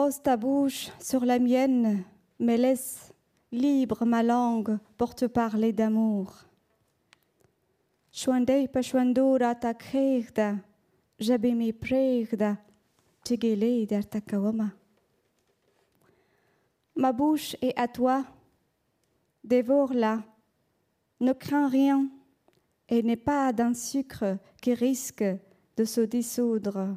[0.02, 2.04] Pose ta bouche sur la mienne,
[2.40, 3.14] mais laisse
[3.52, 6.34] libre ma langue pour te parler d'amour.
[16.96, 18.26] Ma bouche est à toi,
[19.44, 20.24] dévore-la,
[21.20, 22.10] ne crains rien
[22.90, 25.24] et n'est pas d'un sucre qui risque
[25.78, 26.96] de se dissoudre.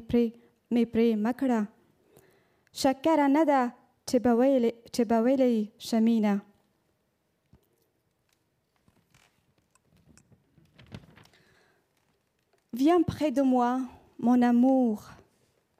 [0.00, 0.32] Pre
[0.70, 1.68] me pre makara.
[2.72, 3.74] Shakara nada
[4.06, 6.42] tebawele tebawele shamina.
[12.72, 13.80] Viens près de moi,
[14.18, 15.04] mon amour.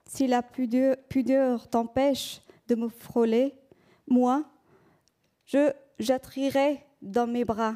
[0.06, 3.52] Si la pudeur, pudeur t'empêche de me frôler,
[4.06, 4.44] moi,
[5.44, 7.74] je j'attirerai dans mes bras.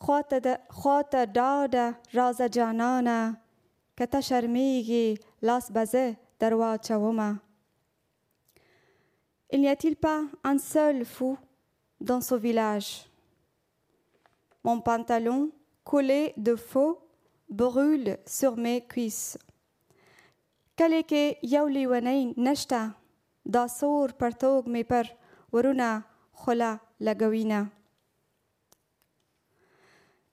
[0.00, 1.86] خواته ډاډه
[2.18, 3.18] رازه جانانه
[3.96, 5.06] که ته شرمیږي
[5.46, 7.30] لاس به زه در واچومه
[9.52, 11.36] Il n'y a-t-il pas un seul fou
[12.00, 12.90] dans ce village?
[14.62, 15.50] Mon pantalon,
[15.82, 16.98] collé de faux,
[17.48, 19.36] brûle sur mes cuisses.
[20.78, 22.94] کلیکه یو لیونی نشته
[23.52, 25.04] دا سور پرتوګ می پر
[25.52, 26.70] ورونه خوله
[27.06, 27.60] لګوینه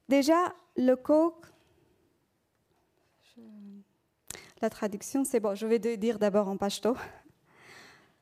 [0.08, 1.46] Déjà, le coq,
[4.62, 6.96] la traduction c'est bon, je vais dire d'abord en pashto.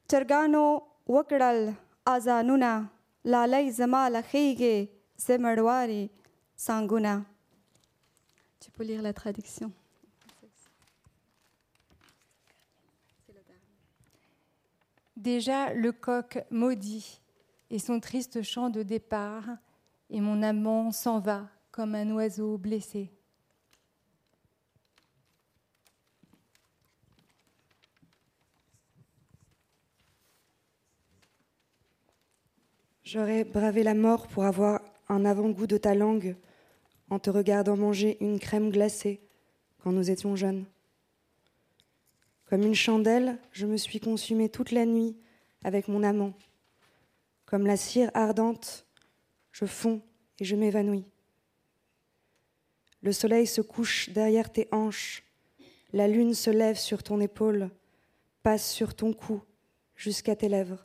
[0.08, 1.74] Tergano wakral
[2.06, 2.90] azanuna,
[3.24, 6.10] la lay la khige, zemarwari
[6.56, 7.24] sanguna.
[8.60, 9.72] Tu peux lire la traduction.
[15.16, 17.22] Déjà le coq maudit
[17.70, 19.44] et son triste chant de départ,
[20.10, 23.12] et mon amant s'en va comme un oiseau blessé.
[33.04, 36.38] J'aurais bravé la mort pour avoir un avant-goût de ta langue
[37.10, 39.20] en te regardant manger une crème glacée
[39.80, 40.64] quand nous étions jeunes.
[42.46, 45.18] Comme une chandelle, je me suis consumée toute la nuit
[45.66, 46.36] avec mon amant.
[47.46, 48.88] Comme la cire ardente,
[49.52, 50.02] je fonds
[50.40, 51.06] et je m'évanouis.
[53.06, 55.22] Le soleil se couche derrière tes hanches,
[55.94, 57.70] la lune se lève sur ton épaule,
[58.42, 59.44] passe sur ton cou
[59.96, 60.84] jusqu'à tes lèvres.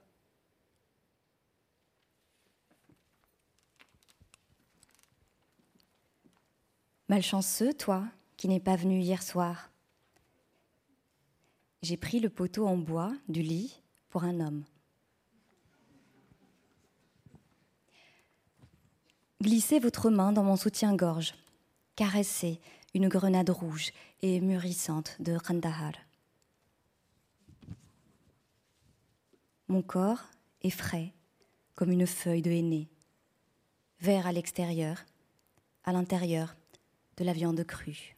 [7.08, 8.04] Malchanceux, toi,
[8.36, 9.70] qui n'es pas venu hier soir.
[11.80, 14.64] J'ai pris le poteau en bois du lit pour un homme.
[19.40, 21.32] Glissez votre main dans mon soutien-gorge.
[22.00, 22.58] Caressez
[22.94, 23.92] une grenade rouge
[24.22, 25.92] et mûrissante de Kandahar.
[29.68, 30.22] Mon corps
[30.62, 31.12] est frais
[31.74, 32.88] comme une feuille de henné,
[34.00, 35.04] vert à l'extérieur,
[35.84, 36.56] à l'intérieur
[37.18, 38.16] de la viande crue.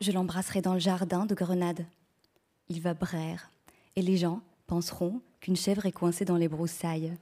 [0.00, 1.84] Je l'embrasserai dans le jardin de Grenade.
[2.68, 3.50] Il va braire
[3.96, 7.18] et les gens penseront qu'une chèvre est coincée dans les broussailles.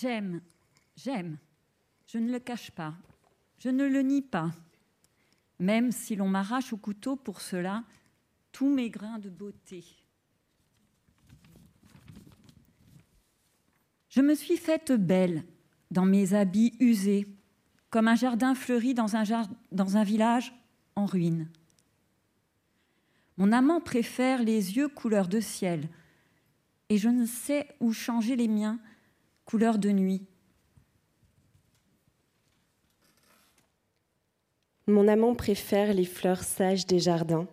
[0.00, 0.40] J'aime,
[0.96, 1.38] j'aime.
[2.06, 2.94] Je ne le cache pas.
[3.58, 4.52] Je ne le nie pas.
[5.58, 7.82] Même si l'on m'arrache au couteau pour cela
[8.52, 9.84] tous mes grains de beauté.
[14.08, 15.44] Je me suis faite belle
[15.90, 17.26] dans mes habits usés,
[17.90, 20.54] comme un jardin fleuri dans un, village
[20.94, 21.48] en ruine.
[23.36, 25.88] Mon amant préfère les yeux couleur de ciel,
[26.88, 28.78] et je ne sais où changer les miens,
[29.48, 30.26] couleur de nuit.
[34.86, 37.46] Mon amant préfère les fleurs sages des jardins,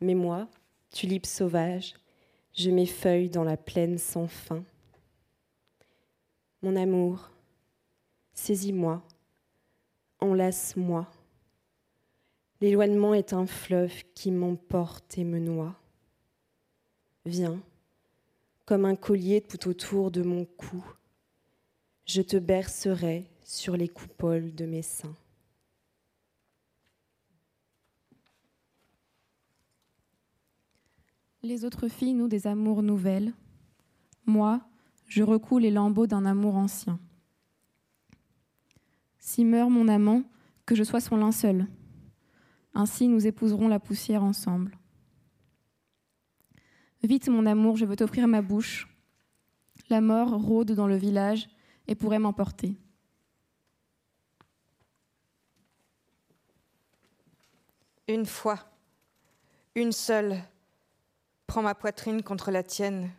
[0.00, 0.48] mais moi,
[0.90, 1.92] tulipe sauvage,
[2.54, 4.64] je m'effeuille dans la plaine sans fin.
[6.62, 7.32] Mon amour,
[8.32, 9.02] saisis-moi,
[10.20, 11.06] enlace-moi.
[12.62, 15.74] L'éloignement est un fleuve qui m'emporte et me noie.
[17.26, 17.60] Viens,
[18.68, 20.84] comme un collier tout autour de mon cou,
[22.04, 25.16] je te bercerai sur les coupoles de mes seins.
[31.42, 33.32] Les autres filles nouent des amours nouvelles.
[34.26, 34.60] Moi,
[35.06, 37.00] je recoule les lambeaux d'un amour ancien.
[39.18, 40.24] Si meurt mon amant,
[40.66, 41.66] que je sois son linceul.
[42.74, 44.77] Ainsi nous épouserons la poussière ensemble.
[47.02, 48.88] Vite, mon amour, je veux t'offrir ma bouche.
[49.88, 51.48] La mort rôde dans le village
[51.86, 52.76] et pourrait m'emporter.
[58.08, 58.58] Une fois,
[59.74, 60.42] une seule,
[61.46, 63.10] prends ma poitrine contre la tienne,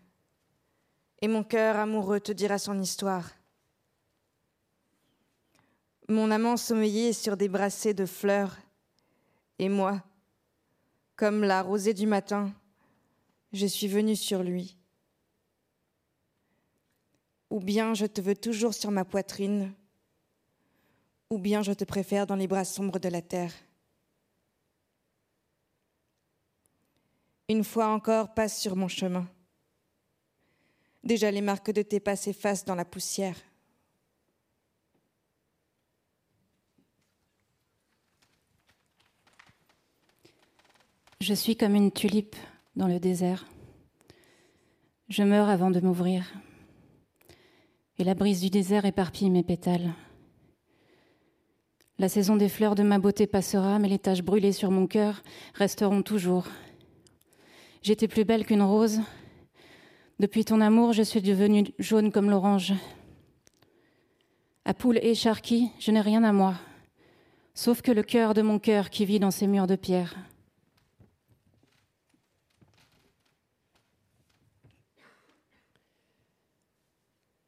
[1.22, 3.30] et mon cœur amoureux te dira son histoire.
[6.10, 8.58] Mon amant sommeillait sur des brassées de fleurs,
[9.60, 10.02] et moi,
[11.16, 12.52] comme la rosée du matin,
[13.52, 14.78] je suis venue sur lui.
[17.50, 19.74] Ou bien je te veux toujours sur ma poitrine,
[21.30, 23.54] ou bien je te préfère dans les bras sombres de la terre.
[27.48, 29.28] Une fois encore, passe sur mon chemin.
[31.04, 33.38] Déjà les marques de tes pas s'effacent dans la poussière.
[41.22, 42.36] Je suis comme une tulipe
[42.80, 43.46] dans le désert.
[45.10, 46.34] Je meurs avant de m'ouvrir.
[47.98, 49.94] Et la brise du désert éparpille mes pétales.
[51.98, 55.22] La saison des fleurs de ma beauté passera, mais les taches brûlées sur mon cœur
[55.56, 56.48] resteront toujours.
[57.82, 59.02] J'étais plus belle qu'une rose.
[60.20, 62.74] Depuis ton amour, je suis devenue jaune comme l'orange.
[64.64, 66.54] À poule et charqui, je n'ai rien à moi,
[67.54, 70.16] sauf que le cœur de mon cœur qui vit dans ces murs de pierre.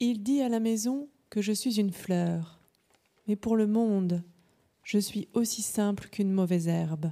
[0.03, 2.59] Il dit à la maison que je suis une fleur,
[3.27, 4.23] mais pour le monde,
[4.81, 7.11] je suis aussi simple qu'une mauvaise herbe.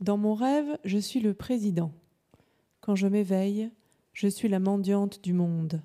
[0.00, 1.92] Dans mon rêve, je suis le président.
[2.80, 3.70] Quand je m'éveille,
[4.14, 5.82] je suis la mendiante du monde.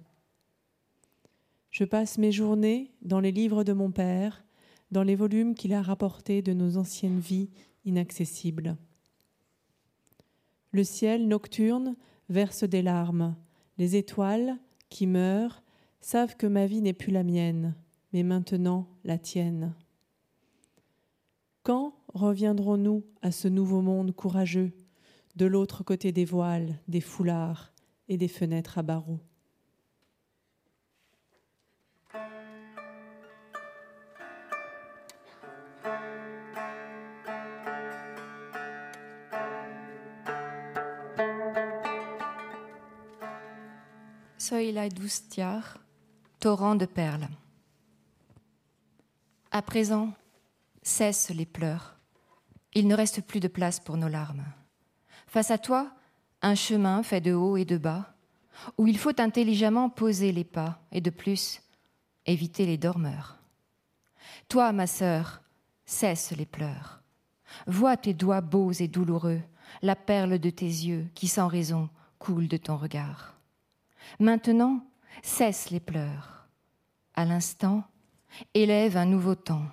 [1.70, 4.45] Je passe mes journées dans les livres de mon père,
[4.89, 7.49] dans les volumes qu'il a rapportés de nos anciennes vies
[7.84, 8.78] inaccessibles.
[10.72, 11.97] Le ciel nocturne
[12.30, 13.36] verse des larmes,
[13.78, 14.57] les étoiles,
[14.89, 15.63] qui meurent
[16.01, 17.75] savent que ma vie n'est plus la mienne,
[18.13, 19.73] mais maintenant la tienne.
[21.63, 24.71] Quand reviendrons-nous à ce nouveau monde courageux,
[25.35, 27.73] de l'autre côté des voiles, des foulards
[28.07, 29.19] et des fenêtres à barreaux?
[46.39, 47.27] Torrent de perles.
[49.51, 50.11] À présent,
[50.81, 51.99] cesse les pleurs.
[52.73, 54.45] Il ne reste plus de place pour nos larmes.
[55.27, 55.91] Face à toi,
[56.41, 58.15] un chemin fait de haut et de bas,
[58.79, 61.61] où il faut intelligemment poser les pas, et de plus,
[62.25, 63.37] éviter les dormeurs.
[64.47, 65.43] Toi, ma sœur,
[65.85, 67.03] cesse les pleurs.
[67.67, 69.41] Vois tes doigts beaux et douloureux,
[69.83, 71.87] la perle de tes yeux qui sans raison
[72.17, 73.38] coule de ton regard.
[74.18, 74.86] Maintenant,
[75.22, 76.47] cesse les pleurs.
[77.14, 77.84] À l'instant,
[78.53, 79.66] élève un nouveau temps.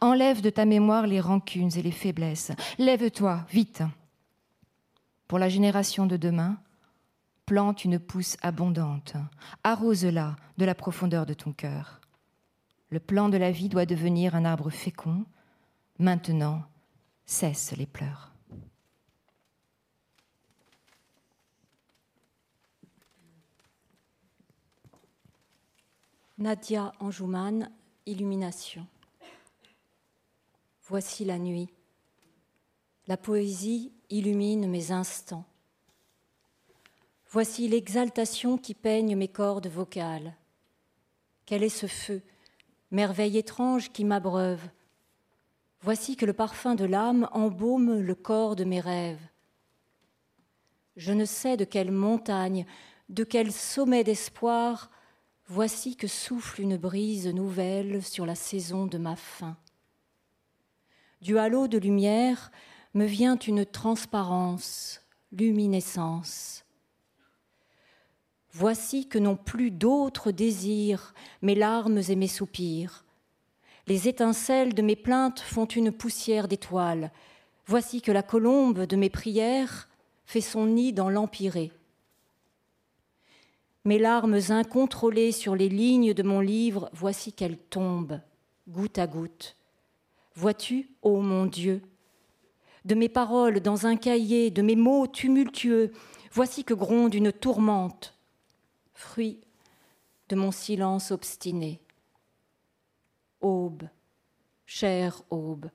[0.00, 2.52] Enlève de ta mémoire les rancunes et les faiblesses.
[2.78, 3.82] Lève-toi, vite.
[5.28, 6.58] Pour la génération de demain,
[7.46, 9.14] plante une pousse abondante.
[9.62, 12.00] Arrose-la de la profondeur de ton cœur.
[12.90, 15.24] Le plan de la vie doit devenir un arbre fécond.
[15.98, 16.62] Maintenant,
[17.26, 18.32] cesse les pleurs.
[26.38, 27.68] Nadia Anjouman,
[28.06, 28.86] Illumination.
[30.86, 31.68] Voici la nuit.
[33.08, 35.44] La poésie illumine mes instants.
[37.28, 40.32] Voici l'exaltation qui peigne mes cordes vocales.
[41.44, 42.22] Quel est ce feu,
[42.92, 44.62] merveille étrange qui m'abreuve?
[45.80, 49.26] Voici que le parfum de l'âme embaume le corps de mes rêves.
[50.96, 52.64] Je ne sais de quelle montagne,
[53.08, 54.88] de quel sommet d'espoir
[55.50, 59.56] Voici que souffle une brise nouvelle sur la saison de ma faim.
[61.22, 62.52] Du halo de lumière
[62.92, 65.00] me vient une transparence,
[65.32, 66.66] luminescence.
[68.52, 73.06] Voici que n'ont plus d'autres désirs mes larmes et mes soupirs.
[73.86, 77.10] Les étincelles de mes plaintes font une poussière d'étoiles.
[77.64, 79.88] Voici que la colombe de mes prières
[80.26, 81.72] fait son nid dans l'empyrée
[83.88, 88.20] mes larmes incontrôlées sur les lignes de mon livre, voici qu'elles tombent,
[88.68, 89.56] goutte à goutte.
[90.34, 91.80] Vois-tu, ô mon Dieu,
[92.84, 95.90] de mes paroles dans un cahier, de mes mots tumultueux,
[96.30, 98.14] voici que gronde une tourmente,
[98.92, 99.40] fruit
[100.28, 101.80] de mon silence obstiné.
[103.40, 103.84] Aube,
[104.66, 105.70] chère aube,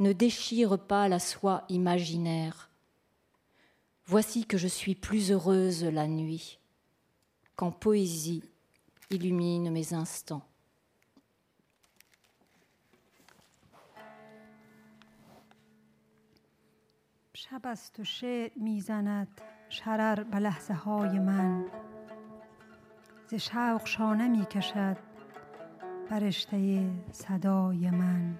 [0.00, 2.68] ne déchire pas la soie imaginaire.
[4.06, 6.58] Voici que je suis plus heureuse la nuit
[7.56, 8.42] qu'en poésie
[9.10, 10.42] illumine mes instants.
[17.34, 21.64] شب است و شعر می‌زند شرر به لحظه های من.
[23.26, 24.96] ز شوق شانه می کشد
[26.08, 28.38] فرشته صدای من.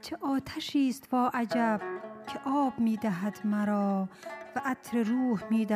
[0.00, 1.80] چه آتشی است وا عجب
[2.26, 4.08] که آب می دهد مرا
[4.56, 5.66] و عطر روح می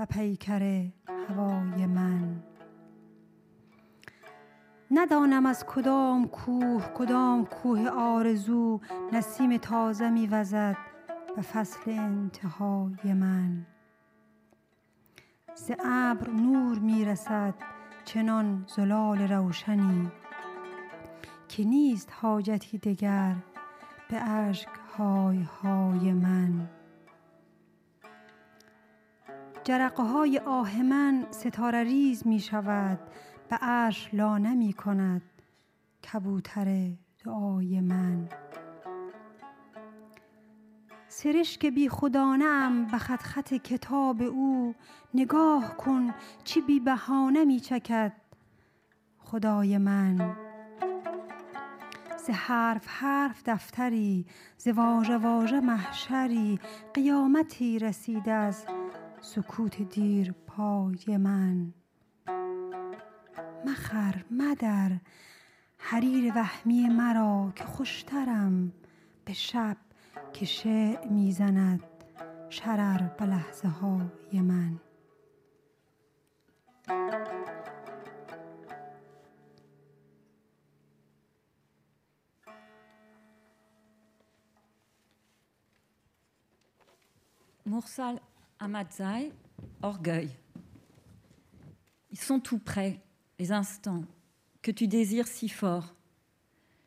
[0.00, 0.84] به پیکر
[1.28, 2.42] هوای من.
[4.90, 8.80] ندانم از کدام کوه کدام کوه آرزو
[9.12, 10.76] نسیم تازه می وزد
[11.36, 13.66] به فصل انتهای من.
[15.54, 17.54] ز ابر نور می رسد
[18.04, 20.10] چنان زلال روشنی
[21.48, 23.36] که نیست حاجتی دگر
[24.10, 26.79] به اشک های های من.
[29.64, 32.98] جرقه های آه من ستاره ریز می شود
[33.48, 35.22] به عرش لانه می کند
[36.12, 36.90] کبوتر
[37.24, 38.28] دعای من.
[41.08, 44.74] سرشک بی خودانه ام به خط خط کتاب او
[45.14, 48.12] نگاه کن چی بی بهانه می چکد
[49.18, 50.36] خدای من.
[52.26, 56.60] ز حرف حرف دفتری ز واژه واژه محشری
[56.94, 58.64] قیامتی رسیده از
[59.20, 61.72] سکوت دیر پای من.
[63.66, 64.92] مخر مدر
[65.78, 68.72] حریر وهمی مرا که خوشترم
[69.24, 69.76] به شب
[70.32, 71.82] که شعر می‌زند
[72.50, 74.80] شرر به لحظه های من.
[87.70, 88.18] Mursal
[88.62, 89.32] Amadzai,
[89.80, 90.28] orgueil.
[92.10, 93.00] Ils sont tout près,
[93.38, 94.04] les instants
[94.60, 95.94] que tu désires si fort,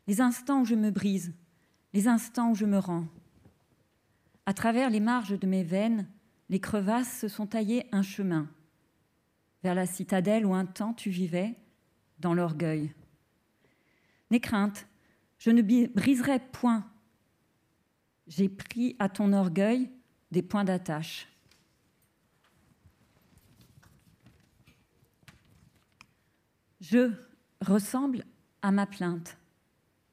[0.06, 1.34] les instants où je me brise,
[1.92, 3.06] les instants où je me rends.
[4.46, 6.06] À travers les marges de mes veines,
[6.48, 8.48] les crevasses se sont taillées un chemin
[9.64, 11.56] vers la citadelle où un temps tu vivais
[12.20, 12.92] dans l'orgueil.
[14.30, 14.86] N'aie crainte,
[15.38, 16.88] je ne briserai point.
[18.28, 19.90] J'ai pris à ton orgueil
[20.30, 21.33] des points d'attache.
[26.86, 27.10] Je
[27.62, 28.26] ressemble
[28.60, 29.38] à ma plainte,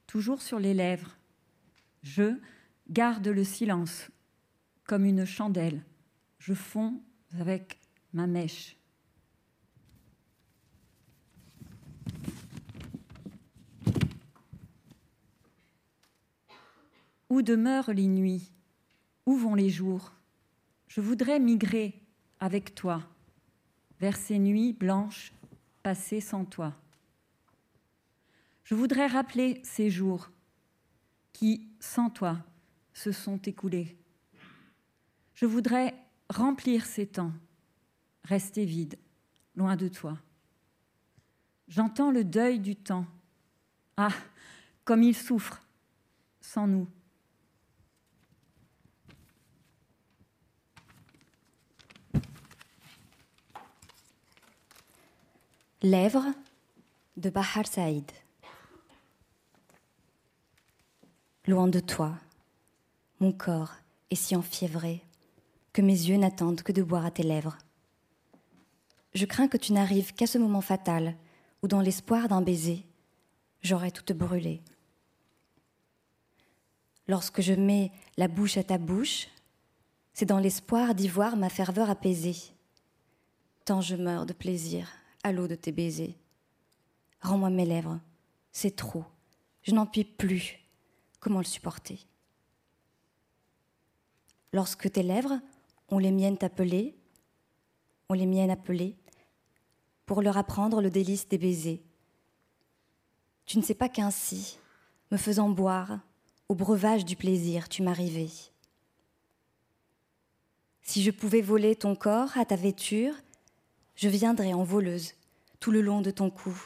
[0.07, 1.17] toujours sur les lèvres.
[2.01, 2.37] Je
[2.89, 4.09] garde le silence
[4.85, 5.83] comme une chandelle.
[6.39, 7.01] Je fonds
[7.37, 7.77] avec
[8.13, 8.77] ma mèche.
[17.29, 18.49] Où demeurent les nuits?
[19.25, 20.13] Où vont les jours?
[20.87, 22.01] Je voudrais migrer
[22.39, 23.03] avec toi
[23.99, 25.33] vers ces nuits blanches
[25.83, 26.73] passées sans toi.
[28.63, 30.29] Je voudrais rappeler ces jours
[31.33, 32.37] qui, sans toi,
[32.93, 33.97] se sont écoulés.
[35.33, 35.95] Je voudrais
[36.29, 37.33] remplir ces temps,
[38.23, 38.97] rester vide,
[39.55, 40.17] loin de toi.
[41.67, 43.05] J'entends le deuil du temps.
[43.97, 44.13] Ah,
[44.83, 45.61] comme il souffre
[46.41, 46.87] sans nous.
[55.83, 56.27] Lèvres
[57.17, 58.11] de Bahar Saïd.
[61.47, 62.13] Loin de toi,
[63.19, 63.73] mon corps
[64.11, 65.01] est si enfiévré
[65.73, 67.57] que mes yeux n'attendent que de boire à tes lèvres.
[69.15, 71.15] Je crains que tu n'arrives qu'à ce moment fatal
[71.63, 72.85] où, dans l'espoir d'un baiser,
[73.63, 74.61] j'aurai tout brûlé.
[77.07, 79.29] Lorsque je mets la bouche à ta bouche,
[80.13, 82.37] c'est dans l'espoir d'y voir ma ferveur apaisée.
[83.65, 84.87] Tant je meurs de plaisir
[85.23, 86.15] à l'eau de tes baisers.
[87.21, 87.99] Rends-moi mes lèvres,
[88.51, 89.05] c'est trop,
[89.63, 90.57] je n'en puis plus.
[91.19, 91.99] Comment le supporter?
[94.53, 95.39] Lorsque tes lèvres
[95.89, 96.95] ont les miennes appelées,
[98.09, 98.95] ont les miennes appelées,
[100.05, 101.81] pour leur apprendre le délice des baisers.
[103.45, 104.57] Tu ne sais pas qu'ainsi,
[105.11, 105.99] me faisant boire,
[106.49, 108.29] au breuvage du plaisir, tu m'arrivais.
[110.81, 113.13] Si je pouvais voler ton corps à ta vêture,
[114.01, 115.13] je viendrais en voleuse
[115.59, 116.59] tout le long de ton cou,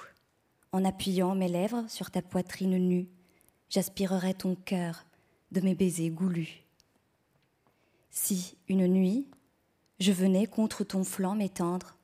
[0.71, 3.09] en appuyant mes lèvres sur ta poitrine nue,
[3.69, 5.05] j'aspirerais ton cœur
[5.51, 6.63] de mes baisers goulus.
[8.09, 9.27] Si, une nuit,
[9.99, 11.97] je venais contre ton flanc m'étendre,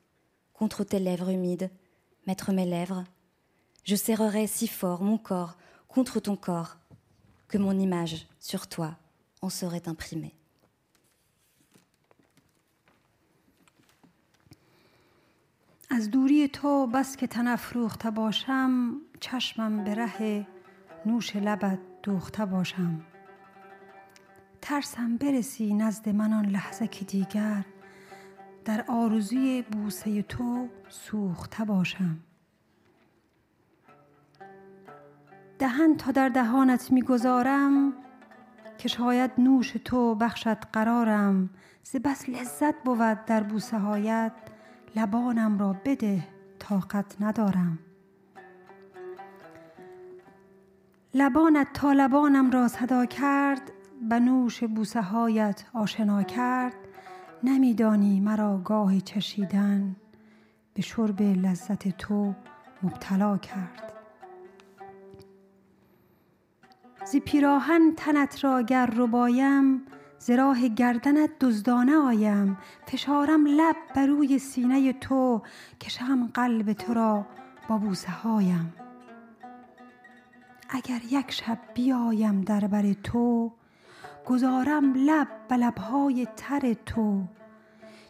[0.52, 1.70] contre tes lèvres humides,
[2.26, 3.04] mettre mes lèvres,
[3.84, 5.56] je serrerais si fort mon corps
[5.88, 6.76] contre ton corps
[7.48, 8.98] que mon image sur toi
[9.40, 10.34] en serait imprimée.
[15.94, 20.46] از دوری تو بس که تن افروخته باشم چشمم به ره
[21.06, 23.00] نوش لبت دوخته باشم.
[24.60, 27.64] ترسم برسی نزد من آن لحظه که دیگر
[28.64, 32.18] در آرزوی بوسه تو سوخته باشم.
[35.58, 37.92] دهن تا در دهانت می‌گذارم
[38.78, 41.50] که شاید نوش تو بخشد قرارم.
[41.82, 44.32] ز بس لذت بود در بوسه هایت
[44.96, 46.24] لبانم را بده
[46.58, 47.78] طاقت ندارم.
[51.14, 53.72] لبانت تا لبانم را صدا کرد
[54.08, 56.74] به نوش بوسه هایت آشنا کرد.
[57.42, 59.96] نمیدانی مرا گاهی چشیدن
[60.74, 62.34] به شرب لذت تو
[62.82, 63.92] مبتلا کرد.
[67.04, 69.82] ز پیراهن تنت را گر ربایم
[70.22, 70.30] ز
[70.76, 72.58] گردنت دزدانه آیم.
[72.86, 75.42] فشارم لب بر روی سینه تو.
[75.80, 77.26] کشم قلب تو را
[77.68, 78.74] با بوسه هایم.
[80.70, 83.52] اگر یک شب بیایم در بر تو
[84.26, 87.24] گذارم لب به لبهای تر تو.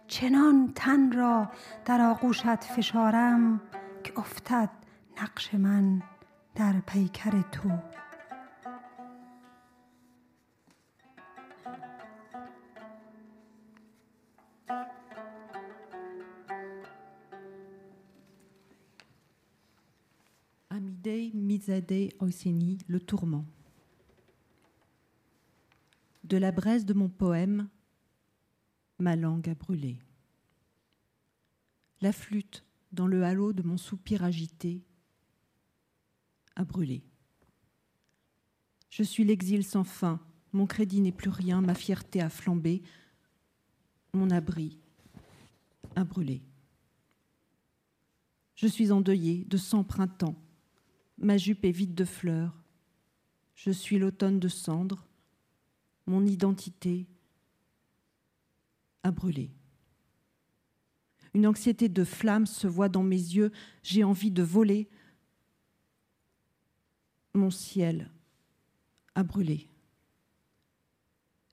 [0.07, 1.49] چنان تن را
[1.85, 3.61] در آغوشت فشارم
[4.05, 4.71] که افتد
[5.23, 6.03] نقش من
[6.55, 7.92] در پیکر تو.
[22.21, 23.45] Oiseni, Le Tourment.
[26.25, 27.69] De la braise de mon poème,
[28.99, 29.99] ma langue a brûlé.
[32.01, 34.83] La flûte, dans le halo de mon soupir agité,
[36.55, 37.03] a brûlé.
[38.91, 40.21] Je suis l'exil sans fin,
[40.53, 42.83] mon crédit n'est plus rien, ma fierté a flambé,
[44.13, 44.79] mon abri
[45.97, 46.43] a brûlé.
[48.55, 50.37] Je suis endeuillée de cent printemps,
[51.19, 52.63] ma jupe est vide de fleurs,
[53.55, 55.07] je suis l'automne de cendres,
[56.07, 57.07] mon identité
[59.03, 59.51] a brûlé.
[61.35, 63.53] Une anxiété de flamme se voit dans mes yeux,
[63.83, 64.89] j'ai envie de voler.
[67.35, 68.11] Mon ciel
[69.15, 69.69] a brûlé.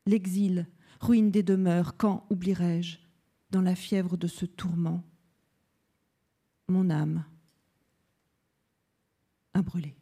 [0.05, 0.67] L'exil,
[0.99, 2.97] ruine des demeures, quand oublierai-je,
[3.51, 5.03] dans la fièvre de ce tourment,
[6.67, 7.25] mon âme
[9.53, 9.95] a brûlé.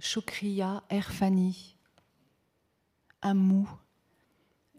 [0.00, 1.76] Chokriya Erfani.
[3.22, 3.70] Amou.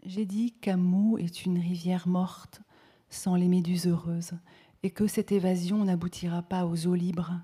[0.04, 2.60] J'ai dit qu'Amou est une rivière morte
[3.08, 4.32] sans les méduses heureuses
[4.82, 7.40] et que cette évasion n'aboutira pas aux eaux libres.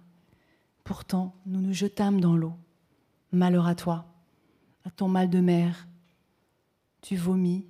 [0.85, 2.53] Pourtant, nous nous jetâmes dans l'eau.
[3.33, 4.13] Malheur à toi,
[4.85, 5.89] à ton mal de mer.
[7.02, 7.66] Tu vomis.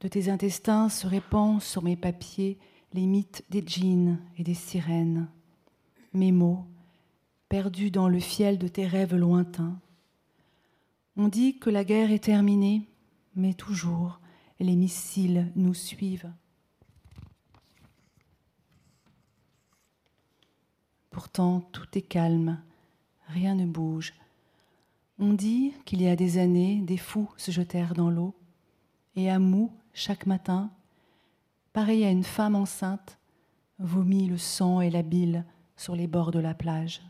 [0.00, 2.58] De tes intestins se répandent sur mes papiers
[2.92, 5.28] les mythes des djinns et des sirènes.
[6.12, 6.66] Mes mots,
[7.48, 9.80] perdu dans le fiel de tes rêves lointains.
[11.16, 12.88] On dit que la guerre est terminée,
[13.34, 14.20] mais toujours
[14.60, 16.32] les missiles nous suivent.
[21.10, 22.60] Pourtant, tout est calme,
[23.28, 24.14] rien ne bouge.
[25.19, 28.33] On dit qu'il y a des années, des fous se jetèrent dans l'eau,
[29.15, 30.71] et Amou, chaque matin,
[31.73, 33.19] pareil à une femme enceinte,
[33.77, 35.45] vomit le sang et la bile
[35.75, 37.01] sur les bords de la plage.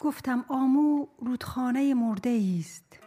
[0.00, 2.98] گفتم آمو رودخانه مرده است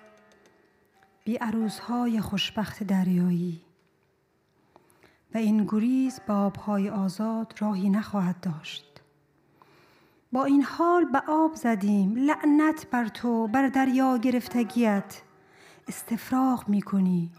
[1.25, 3.61] بی عروسهای خوشبخت دریایی
[5.34, 9.02] و این گریز با آبهای آزاد راهی نخواهد داشت.
[10.32, 15.22] با این حال به آب زدیم لعنت بر تو بر دریا گرفتگیت.
[15.88, 17.30] استفراغ می کنی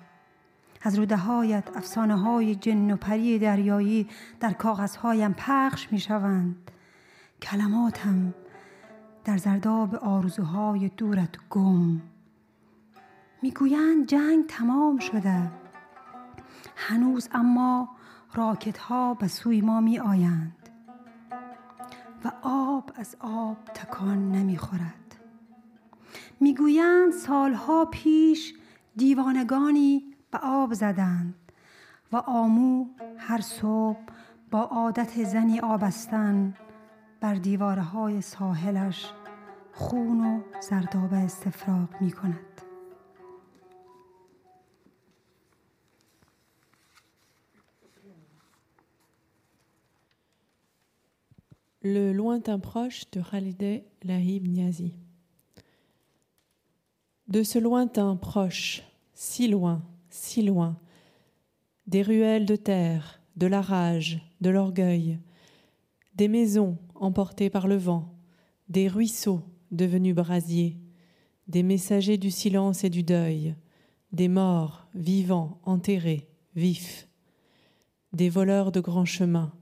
[0.82, 4.08] از روده هایت افسانه های جن و پری دریایی
[4.40, 6.72] در کاغذهایم پخش می شوند
[7.42, 8.34] کلماتم
[9.24, 12.02] در زرداب آرزوهای دورت گم.
[13.42, 15.65] می‌گویند جنگ تمام شده.
[16.76, 17.90] هنوز اما
[18.34, 20.70] راکت ها به سوی ما می آیند
[22.26, 25.16] و آب از آب تکان نمی خورد
[26.40, 28.54] می‌گویند سالها پیش
[28.96, 31.36] دیوانگانی به آب زدند
[32.12, 32.86] و آمو
[33.18, 34.00] هر صبح
[34.52, 36.54] با عادت زنی آبستن
[37.22, 39.12] بر دیوارهای ساحلش
[39.74, 42.65] خون و زرداب استفراغ می کند.
[51.88, 54.96] Le lointain proche de Khalideh Lahib Niazi.
[57.28, 58.82] De ce lointain proche,
[59.14, 60.80] si loin, si loin,
[61.86, 65.20] des ruelles de terre, de la rage, de l'orgueil,
[66.16, 68.16] des maisons emportées par le vent,
[68.68, 70.80] des ruisseaux devenus brasiers,
[71.48, 73.54] des messagers du silence et du deuil,
[74.12, 77.08] des morts vivants, enterrés, vifs,
[78.12, 79.54] des voleurs de grands chemins,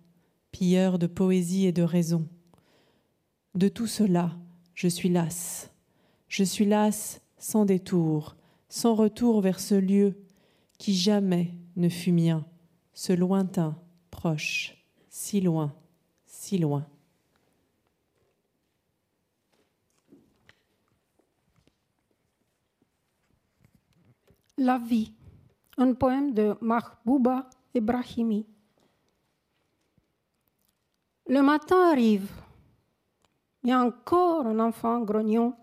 [0.53, 2.29] pilleurs de poésie et de raison.
[3.55, 4.31] De tout cela,
[4.73, 5.71] je suis lasse.
[6.29, 8.37] Je suis lasse sans détour,
[8.69, 10.15] sans retour vers ce lieu
[10.77, 12.45] qui jamais ne fut mien,
[12.93, 13.75] ce lointain,
[14.11, 14.77] proche,
[15.09, 15.75] si loin,
[16.25, 16.87] si loin.
[24.57, 25.11] La vie,
[25.77, 28.45] un poème de Mahbouba Ibrahimi.
[31.27, 32.29] Le matin arrive,
[33.63, 35.55] il y a encore un enfant grognon,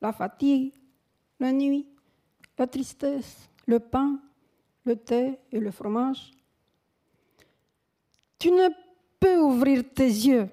[0.00, 0.72] la fatigue,
[1.38, 1.86] la nuit,
[2.58, 4.20] la tristesse, le pain,
[4.84, 6.32] le thé et le fromage.
[8.38, 8.68] Tu ne
[9.20, 10.48] peux ouvrir tes yeux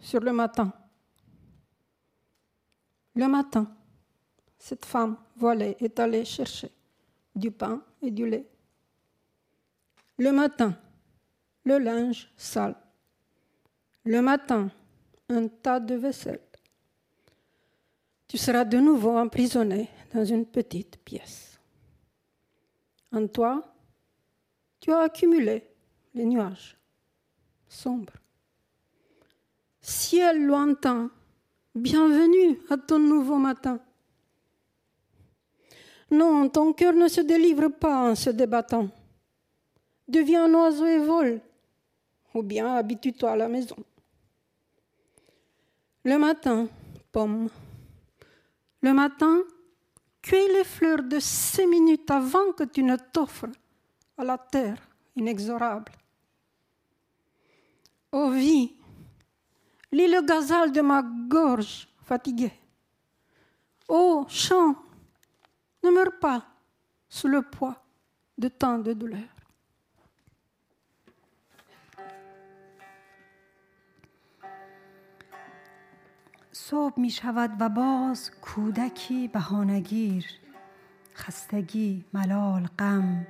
[0.00, 0.72] sur le matin.
[3.14, 3.70] Le matin,
[4.58, 6.70] cette femme voilée est allée chercher
[7.34, 8.48] du pain et du lait.
[10.18, 10.74] Le matin,
[11.64, 12.76] le linge sale.
[14.06, 14.70] Le matin,
[15.28, 16.40] un tas de vaisselle.
[18.28, 21.58] Tu seras de nouveau emprisonné dans une petite pièce.
[23.10, 23.74] En toi,
[24.78, 25.64] tu as accumulé
[26.14, 26.78] les nuages
[27.68, 28.12] sombres.
[29.80, 31.10] Ciel lointain,
[31.74, 33.80] bienvenue à ton nouveau matin.
[36.12, 38.88] Non, ton cœur ne se délivre pas en se débattant.
[40.06, 41.40] Deviens un oiseau et vole,
[42.34, 43.74] ou bien habitue-toi à la maison.
[46.06, 46.68] Le matin,
[47.10, 47.48] pomme.
[48.80, 49.42] Le matin,
[50.22, 53.50] cueille les fleurs de cinq minutes avant que tu ne t'offres
[54.16, 54.78] à la terre
[55.16, 55.90] inexorable.
[58.12, 58.76] Ô vie,
[59.90, 62.54] lis le gazelle de ma gorge fatiguée.
[63.88, 64.76] Ô chant,
[65.82, 66.46] ne meurs pas
[67.08, 67.82] sous le poids
[68.38, 69.35] de tant de douleurs.
[76.58, 80.26] صبح می شود و باز کودکی بهانگیر
[81.14, 83.26] خستگی ملال غم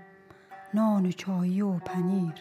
[0.75, 2.33] نان و چایی و پنیر.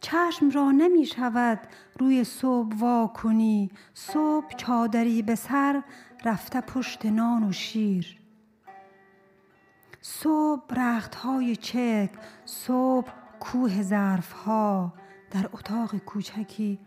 [0.00, 1.58] چشم را نمی شود
[1.98, 5.82] روی صبح وا کنی صبح چادری به سر
[6.24, 8.18] رفته پشت نان و شیر.
[10.00, 12.10] صبح رخت های چک
[12.44, 14.92] صبح کوه ظرف ها
[15.30, 16.78] در اتاق کوچکی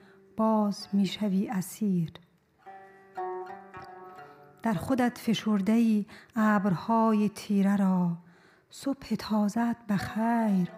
[0.42, 2.12] باز می‌شوی اسیر.
[4.64, 6.06] در خودت فشرده ای
[6.36, 8.12] ابرهای تیره را
[8.70, 10.72] صبح تازت بخیر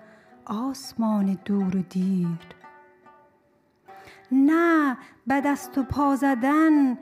[0.45, 2.39] آسمان دور و دیر.
[4.31, 6.97] نه به دست و پا زدن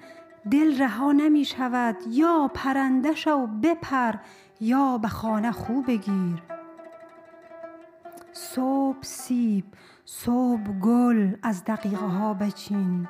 [0.52, 4.14] دل رها نمی شود یا پرنده شو بپر
[4.60, 6.44] یا به خانه خوب بگیر.
[8.34, 9.66] صبح سیب
[10.14, 13.08] صبح گل از دقیقه ها بچین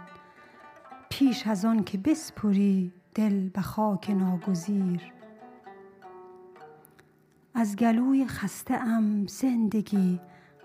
[1.10, 5.14] پیش از آن که بسپری دل به خاک ناگزیر.
[7.54, 10.20] از گلوی خسته ام زندگی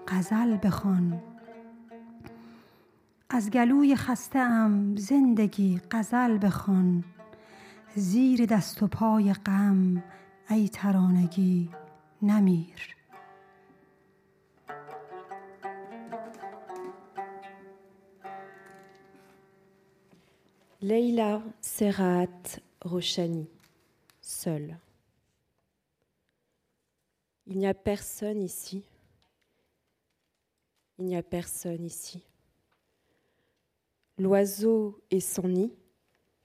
[0.08, 1.22] غزل بخوان.
[3.30, 7.04] از گلوی خسته ام زندگی غزل بخوان.
[7.94, 10.02] زیر دست و پای غم
[10.50, 11.70] ای ترانگی
[12.22, 12.95] نمیر.
[20.88, 23.48] Leila Serrat Rochani,
[24.20, 24.78] seule.
[27.48, 28.84] Il n'y a personne ici.
[31.00, 32.22] Il n'y a personne ici.
[34.16, 35.72] L'oiseau est sans nid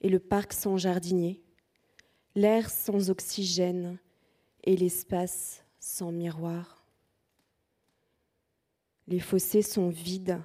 [0.00, 1.40] et le parc sans jardinier,
[2.34, 3.96] l'air sans oxygène
[4.64, 6.84] et l'espace sans miroir.
[9.06, 10.42] Les fossés sont vides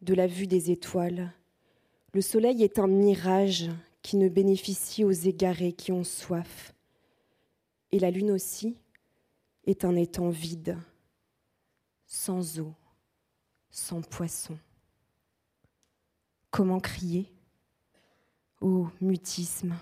[0.00, 1.32] de la vue des étoiles
[2.12, 3.70] le soleil est un mirage
[4.02, 6.74] qui ne bénéficie aux égarés qui ont soif.
[7.92, 8.76] Et la lune aussi
[9.64, 10.78] est un étang vide,
[12.06, 12.72] sans eau,
[13.70, 14.58] sans poisson.
[16.50, 17.32] Comment crier
[18.60, 19.74] Ô mutisme?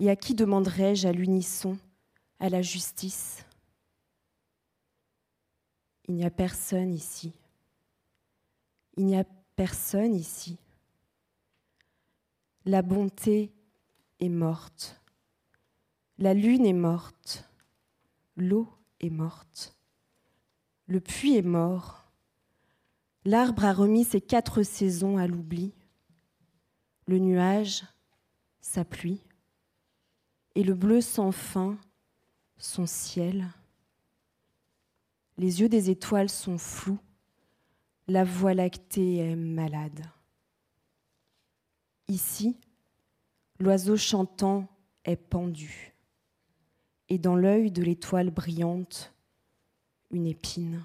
[0.00, 1.78] Et à qui demanderai-je à l'unisson,
[2.40, 3.44] à la justice?
[6.08, 7.32] Il n'y a personne ici.
[8.96, 9.24] Il n'y a
[9.56, 10.56] personne ici.
[12.68, 13.50] La bonté
[14.20, 15.00] est morte.
[16.18, 17.48] La lune est morte,
[18.36, 18.68] l'eau
[19.00, 19.74] est morte,
[20.86, 22.12] le puits est mort,
[23.24, 25.72] l'arbre a remis ses quatre saisons à l'oubli,
[27.06, 27.84] le nuage,
[28.60, 29.22] sa pluie,
[30.54, 31.78] et le bleu sans fin,
[32.58, 33.46] son ciel.
[35.38, 37.00] Les yeux des étoiles sont flous,
[38.08, 40.04] la voie lactée est malade.
[42.08, 42.56] Ici,
[43.58, 44.66] l'oiseau chantant
[45.04, 45.94] est pendu,
[47.10, 49.12] et dans l'œil de l'étoile brillante,
[50.10, 50.84] une épine.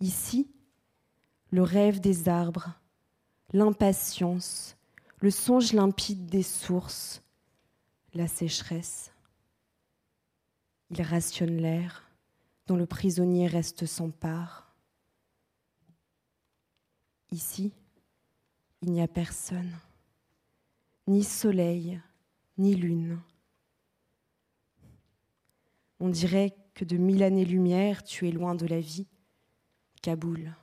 [0.00, 0.50] Ici,
[1.50, 2.74] le rêve des arbres,
[3.52, 4.76] l'impatience,
[5.20, 7.22] le songe limpide des sources,
[8.12, 9.10] la sécheresse.
[10.90, 12.10] Il rationne l'air
[12.66, 14.74] dont le prisonnier reste sans part.
[17.30, 17.72] Ici,
[18.82, 19.76] il n'y a personne,
[21.06, 22.00] ni soleil,
[22.58, 23.20] ni lune.
[26.00, 29.08] On dirait que de mille années-lumière, tu es loin de la vie,
[30.00, 30.54] Kaboul.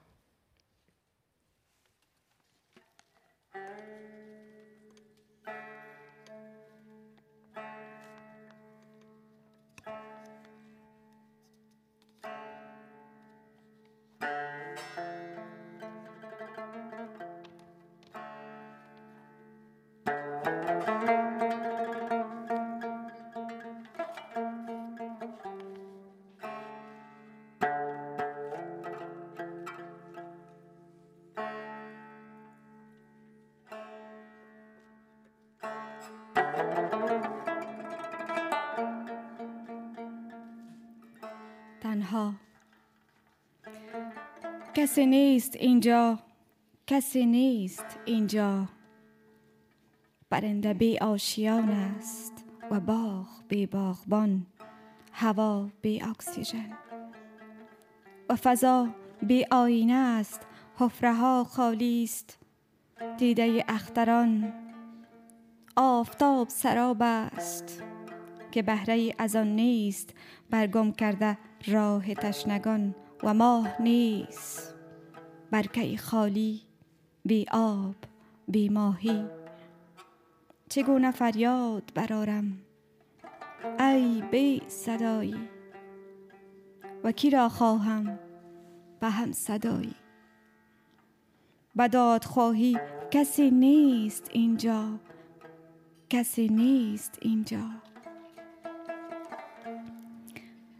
[44.73, 46.19] کسی نیست اینجا.
[46.87, 48.67] کسی نیست اینجا.
[50.31, 54.45] پرنده بی آشیان است و باغ بی باغبان.
[55.11, 56.77] هوا بی اکسیژن.
[58.29, 58.89] و فضا
[59.21, 60.41] بی آینه است.
[60.75, 62.39] حفره ها خالی است.
[63.17, 64.53] دیده اختران.
[65.75, 67.83] آفتاب سراب است.
[68.51, 70.13] که بهره از آن نیست.
[70.49, 71.37] برگم کرده
[71.67, 74.75] راه تشنگان و ماه نیست.
[75.51, 76.61] برکه خالی؟
[77.25, 77.95] بی آب
[78.47, 79.25] بی ماهی.
[80.69, 82.57] چگونه فریاد برارم
[83.79, 85.49] ای بی صدایی.
[87.03, 88.19] و کی را خواهم؟
[88.99, 89.95] به هم صدایی.
[91.77, 92.79] بداد خواهی
[93.11, 94.99] کسی نیست اینجا.
[96.09, 97.84] کسی نیست اینجا.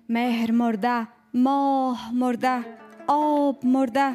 [0.10, 2.66] مهر مرده ماه مرده
[3.08, 4.12] آب مرده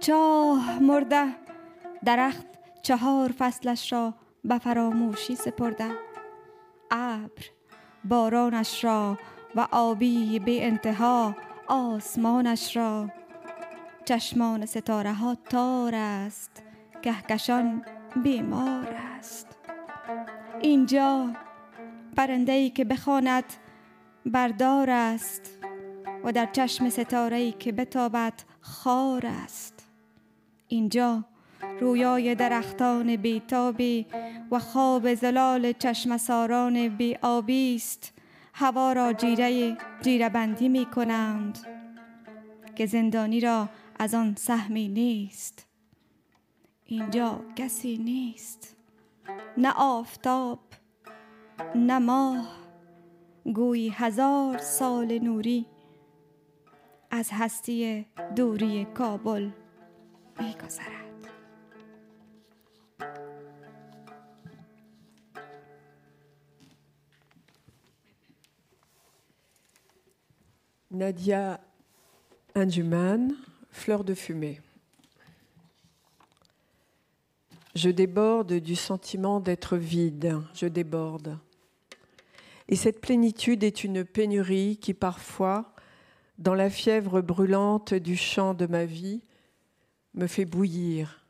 [0.00, 1.24] چاه مرده.
[2.04, 2.46] درخت
[2.82, 4.14] چهار فصلش را
[4.44, 5.90] به فراموشی سپرده.
[6.90, 7.44] ابر
[8.04, 9.18] بارانش را
[9.54, 11.36] و آبی بی انتها
[11.66, 13.08] آسمانش را.
[14.04, 16.62] چشمان ستاره ها تار است
[17.02, 17.84] کهکشان
[18.22, 19.46] بیمار است.
[20.60, 21.30] اینجا
[22.16, 23.44] پرنده ای که بخواند
[24.26, 25.58] بردار است
[26.24, 29.86] و در چشم ستاره ای که بتابد خار است.
[30.68, 31.24] اینجا
[31.80, 34.06] رویای درختان بیتابی
[34.50, 38.12] و خواب زلال چشم ساران بی آبی است.
[38.54, 41.58] هوا را جیره جیره بندی می کنند
[42.76, 43.68] که زندانی را
[43.98, 45.66] از آن سهمی نیست.
[46.84, 48.76] اینجا کسی نیست.
[49.56, 50.58] نه آفتاب
[51.74, 52.59] نه ماه.
[53.53, 55.65] گویی هزار سال نوری
[57.11, 58.05] از هستی
[58.35, 59.49] دوری کابل
[60.39, 61.05] میگذرد
[70.95, 71.59] Nadia
[72.55, 73.33] Induman,
[73.69, 74.61] Fleur de fumée.
[77.75, 81.37] Je déborde du sentiment d'être vide, je déborde.
[82.70, 85.74] Et cette plénitude est une pénurie qui parfois,
[86.38, 89.22] dans la fièvre brûlante du champ de ma vie,
[90.14, 91.26] me fait bouillir.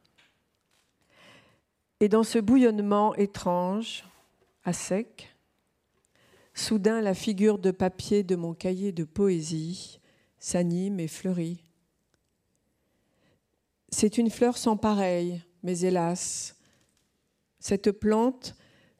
[2.01, 4.05] Et dans ce bouillonnement étrange,
[4.65, 5.35] à sec,
[6.53, 9.99] soudain la figure de papier de mon cahier de poésie
[10.39, 11.65] s'anime et fleurit.
[13.89, 16.55] C'est une fleur sans pareille, mais hélas,
[17.59, 18.55] cette plante,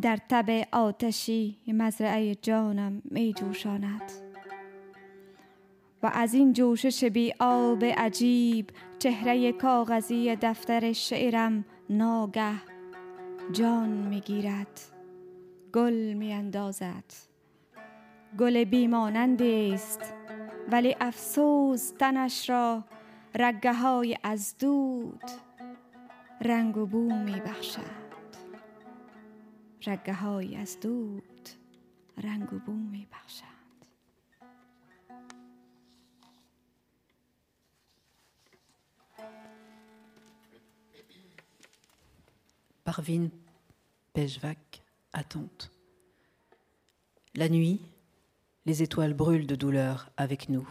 [0.00, 4.02] در تب آتشی مزرعه جانم می جوشاند.
[6.02, 12.54] و از این جوشش بی آب عجیب چهره کاغذی دفتر شعرم ناگه
[13.52, 14.80] جان می‌گیرد
[15.72, 17.04] گل میاندازد
[18.38, 20.14] گل بیمانند است
[20.70, 22.84] ولی افسوس تنش را
[23.34, 25.22] رگه های از دود
[26.40, 28.01] رنگ و بو می بخشد.
[29.85, 31.49] رگه های از دود
[32.17, 33.57] رنگ و بو می بخشد
[42.87, 43.29] Parvin
[44.13, 45.69] Pejvak, attente.
[47.35, 47.81] La nuit,
[48.65, 50.67] les étoiles brûlent de douleur avec nous.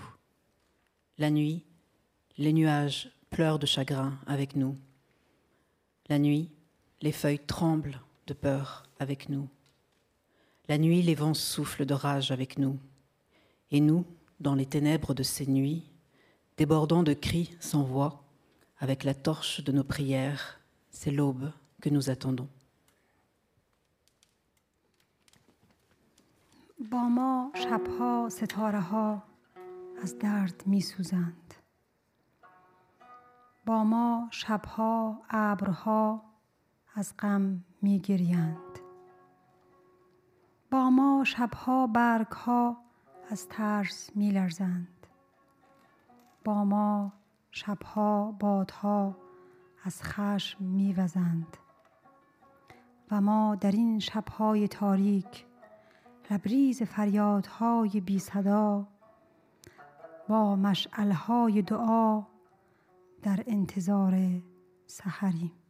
[1.18, 1.62] La nuit,
[2.38, 4.76] les nuages pleurent de chagrin avec nous.
[6.08, 6.48] La nuit,
[7.02, 9.48] les feuilles tremblent de peur avec nous.
[10.68, 12.78] La nuit, les vents soufflent de rage avec nous.
[13.70, 14.04] Et nous,
[14.40, 15.84] dans les ténèbres de ces nuits,
[16.56, 18.24] débordant de cris sans voix,
[18.78, 21.50] avec la torche de nos prières, c'est l'aube
[21.80, 22.48] que nous attendons.
[26.90, 29.22] با ما شبها ستاره ها
[30.02, 31.54] از درد می سوزند
[33.66, 36.22] با ما شبها ابرها
[36.95, 38.79] از غم می گریند
[40.71, 42.77] با ما شبها برگ ها
[43.29, 45.07] از ترس می لرزند
[46.43, 47.13] با ما
[47.51, 49.15] شبها بادها
[49.83, 51.57] از خشم می وزند
[53.11, 55.45] و ما در این شبهای تاریک
[56.31, 58.87] لبریز فریادهای بی صدا
[60.27, 62.23] با مشعلهای دعا
[63.23, 64.41] در انتظار
[64.87, 65.60] سحریم.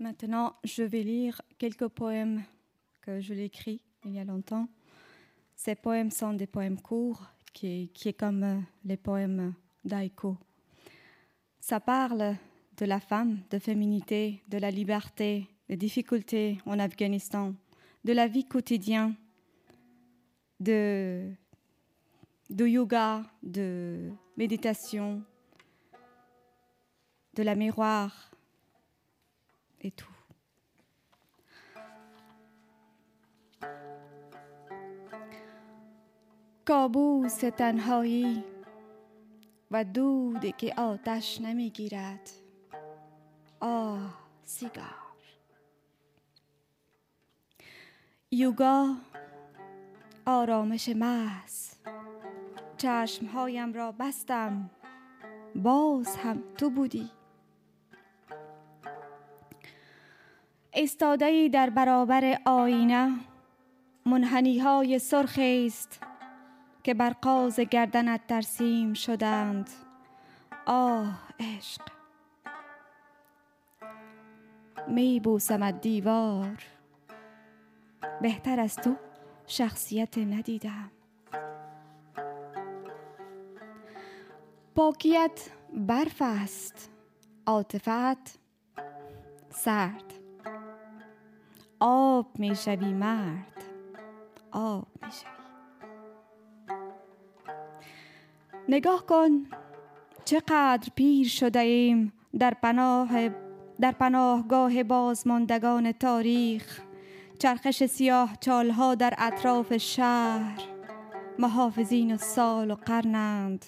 [0.00, 2.42] Maintenant, je vais lire quelques poèmes
[3.02, 4.66] que je l'ai écrits il y a longtemps.
[5.54, 9.52] Ces poèmes sont des poèmes courts, qui, qui est comme euh, les poèmes
[9.84, 10.38] d'Aiko.
[11.60, 12.36] Ça parle
[12.78, 17.54] de la femme, de féminité, de la liberté, des difficultés en Afghanistan,
[18.02, 19.14] de la vie quotidienne,
[20.60, 21.34] de
[22.48, 25.22] yoga, de méditation,
[27.34, 28.29] de la miroir
[29.80, 30.20] et tout.
[36.64, 38.44] کابوس تنهایی
[39.70, 42.30] و دودی که آتش نمی‌گیرد
[43.60, 44.84] آه سیگار
[48.30, 48.96] یوگا
[50.26, 51.74] آرامش محض
[52.76, 54.70] چشمهایم را بستم
[55.54, 57.10] باز هم تو بودی
[60.72, 63.12] استاده در برابر آینه
[64.06, 66.02] منحنی های سرخ است
[66.82, 69.70] که بر قاز گردنت ترسیم شدند.
[70.66, 71.80] آه عشق.
[74.88, 76.62] می بوسمت دیوار.
[78.22, 78.96] بهتر از تو
[79.46, 80.90] شخصیت ندیدم.
[84.74, 86.90] پاکیت برف است.
[87.46, 88.38] عاطفت
[89.50, 90.09] سرد.
[91.80, 93.64] آب می شوی مرد.
[94.50, 95.30] آب می شوی
[98.68, 99.46] نگاه کن
[100.24, 103.28] چقدر پیر شده ایم در پناه
[103.80, 106.80] در پناهگاه بازماندگان تاریخ.
[107.38, 110.62] چرخش سیاه چالها در اطراف شهر.
[111.38, 113.64] محافظین و سال و قرنند.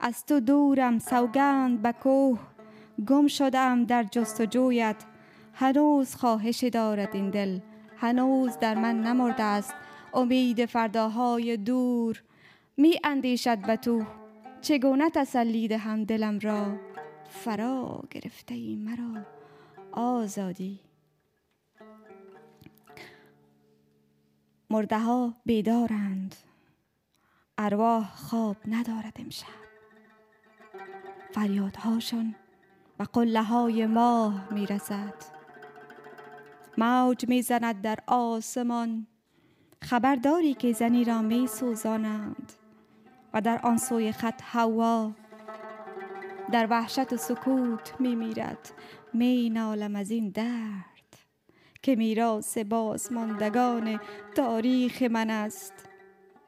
[0.00, 2.38] از تو دورم سوگند به کوه
[3.06, 4.96] گم شدم در جستجویت
[5.58, 7.58] هنوز خواهش دارد این دل.
[7.96, 9.74] هنوز در من نمرده است.
[10.14, 12.22] امید فرداهای دور
[12.76, 14.04] می اندیشد به تو.
[14.60, 16.76] چگونه تسلی دهم دلم را؟
[17.28, 19.22] فرا گرفته ای مرا.
[19.92, 20.80] آزادی.
[24.70, 26.34] مرده ها بیدارند.
[27.58, 29.46] ارواح خواب ندارد امشب.
[31.32, 32.34] فریادهاشان
[32.98, 35.35] و قله های ماه می‌رسد.
[36.78, 39.06] موج می‌زند در آسمان.
[39.82, 42.52] خبرداری که زنی را می سوزانند
[43.34, 45.12] و در آن سوی خط هوا
[46.52, 48.70] در وحشت و سکوت می میرد
[49.12, 50.96] می نالم از این درد
[51.82, 54.00] که میراث بازماندگان
[54.34, 55.72] تاریخ من است.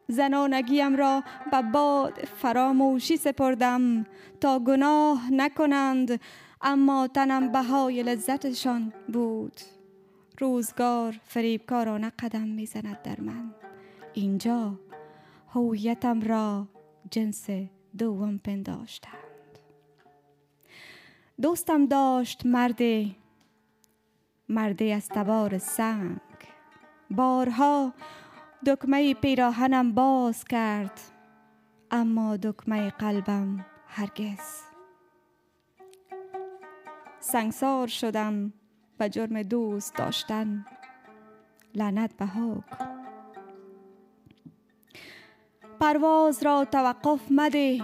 [0.08, 4.06] زنانگیم را به باد فراموشی سپردم
[4.40, 6.20] تا گناه نکنند
[6.60, 9.77] اما تنم بهای لذتشان بود.
[10.40, 13.54] روزگار فریبکارانه قدم می‌زند در من.
[14.14, 14.80] اینجا
[15.48, 16.68] هویتم را
[17.10, 17.46] جنس
[17.98, 19.12] دوم پنداشتند.
[21.42, 23.16] دوستم داشت مردی
[24.48, 26.18] مردی از تبار سنگ.
[27.10, 27.92] بارها
[28.66, 31.00] دکمه پیراهنم باز کرد
[31.90, 34.62] اما دکمه قلبم هرگز.
[37.20, 38.52] سنگسار شدم.
[39.00, 40.66] و جرم دوست داشتن.
[41.74, 42.98] لعنت به حک
[45.80, 47.82] پرواز را توقف مده.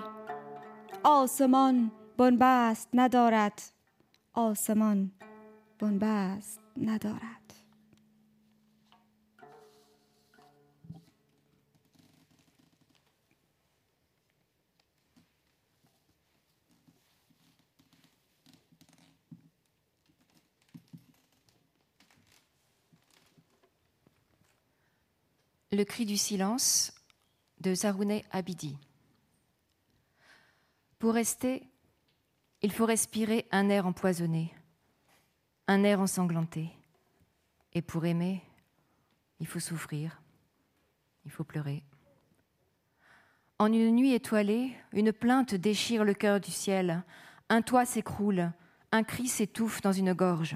[1.03, 3.63] آسمان بنبست ندارد.
[4.35, 5.13] آسمان
[5.79, 7.44] بنبست ندارد.
[25.75, 26.93] Le cri du silence
[27.59, 28.79] de Zarouné Abidi.
[31.01, 31.69] Pour rester,
[32.63, 34.55] il faut respirer un air empoisonné,
[35.67, 36.71] un air ensanglanté.
[37.73, 38.41] Et pour aimer,
[39.41, 40.23] il faut souffrir,
[41.25, 41.83] il faut pleurer.
[43.59, 47.03] En une nuit étoilée, une plainte déchire le cœur du ciel,
[47.49, 48.53] un toit s'écroule,
[48.93, 50.55] un cri s'étouffe dans une gorge.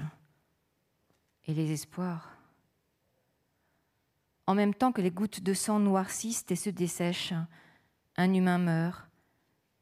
[1.45, 2.38] Et les espoirs
[4.49, 7.35] en même temps que les gouttes de sang noircissent et se dessèchent,
[8.17, 9.07] un humain meurt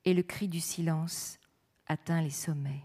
[0.03, 1.39] et le cri du silence
[1.85, 2.83] atteint les sommets.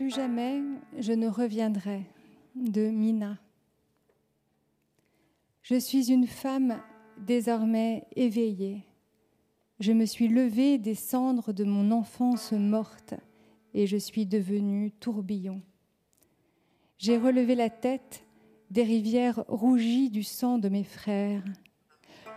[0.00, 0.62] Plus jamais
[0.98, 2.06] je ne reviendrai
[2.54, 3.36] de Mina.
[5.60, 6.80] Je suis une femme
[7.18, 8.86] désormais éveillée.
[9.78, 13.12] Je me suis levée des cendres de mon enfance morte
[13.74, 15.60] et je suis devenue tourbillon.
[16.96, 18.24] J'ai relevé la tête
[18.70, 21.44] des rivières rougies du sang de mes frères.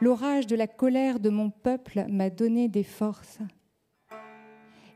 [0.02, 3.40] L'orage de la colère de mon peuple m'a donné des forces.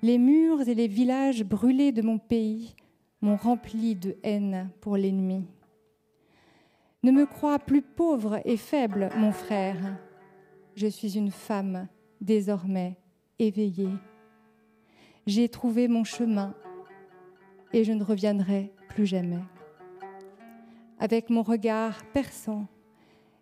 [0.07, 2.77] Les murs et les villages brûlés de mon pays
[3.19, 5.43] m'ont rempli de haine pour l'ennemi.
[7.03, 9.99] Ne me crois plus pauvre et faible, mon frère.
[10.75, 11.89] Je suis une femme
[12.21, 12.95] désormais
[13.37, 13.91] éveillée.
[15.25, 16.55] J'ai trouvé mon chemin
[17.73, 19.43] et je ne reviendrai plus jamais.
[20.99, 22.67] Avec mon regard perçant,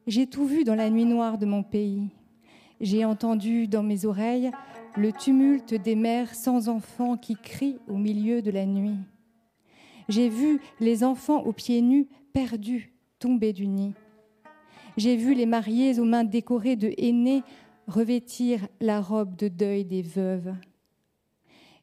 [0.08, 2.10] j'ai tout vu dans la nuit noire de mon pays.
[2.82, 4.52] J'ai entendu dans mes oreilles
[4.98, 8.98] le tumulte des mères sans enfants qui crient au milieu de la nuit.
[10.10, 13.94] J'ai vu les enfants aux pieds nus perdus tomber du nid.
[14.98, 17.44] J'ai vu les mariés aux mains décorées de aînés
[17.88, 20.54] revêtir la robe de deuil des veuves.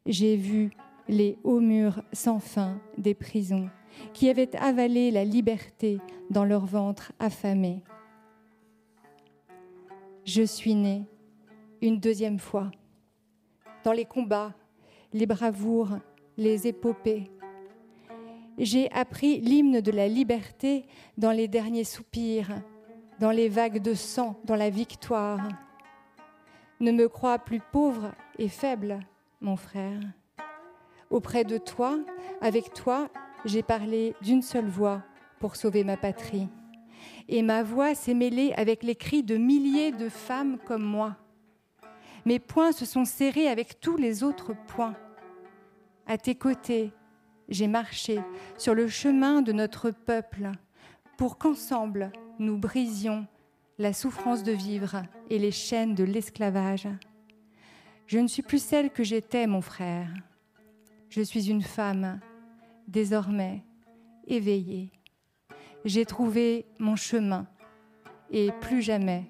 [0.07, 0.71] J'ai vu
[1.09, 3.69] les hauts murs sans fin des prisons
[4.15, 5.99] qui avaient avalé la liberté
[6.31, 7.83] dans leur ventre affamé.
[10.25, 11.05] Je suis née
[11.81, 12.71] une deuxième fois
[13.83, 14.55] dans les combats,
[15.13, 15.99] les bravoures,
[16.37, 17.29] les épopées.
[18.57, 20.87] J'ai appris l'hymne de la liberté
[21.19, 22.63] dans les derniers soupirs,
[23.19, 25.41] dans les vagues de sang, dans la victoire.
[26.79, 29.01] Ne me crois plus pauvre et faible,
[29.41, 30.01] mon frère.
[31.11, 31.99] Auprès de toi,
[32.41, 33.09] avec toi,
[33.45, 35.03] j'ai parlé d'une seule voix
[35.41, 36.47] pour sauver ma patrie.
[37.29, 41.17] Et ma voix s'est mêlée avec les cris de milliers de femmes comme moi.
[42.25, 44.97] Mes poings se sont serrés avec tous les autres poings.
[46.07, 46.93] À tes côtés,
[47.49, 48.21] j'ai marché
[48.57, 50.51] sur le chemin de notre peuple
[51.17, 53.27] pour qu'ensemble nous brisions
[53.79, 56.89] la souffrance de vivre et les chaînes de l'esclavage.
[58.07, 60.13] Je ne suis plus celle que j'étais, mon frère.
[61.09, 62.21] Je suis une femme,
[62.89, 63.65] désormais
[64.27, 64.91] éveillée.
[65.85, 67.47] J'ai trouvé mon chemin
[68.31, 69.25] et plus jamais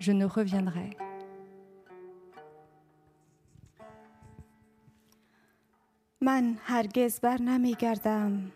[0.00, 0.90] je ne reviendrai.
[6.20, 8.52] من هرگز بر نمی گردم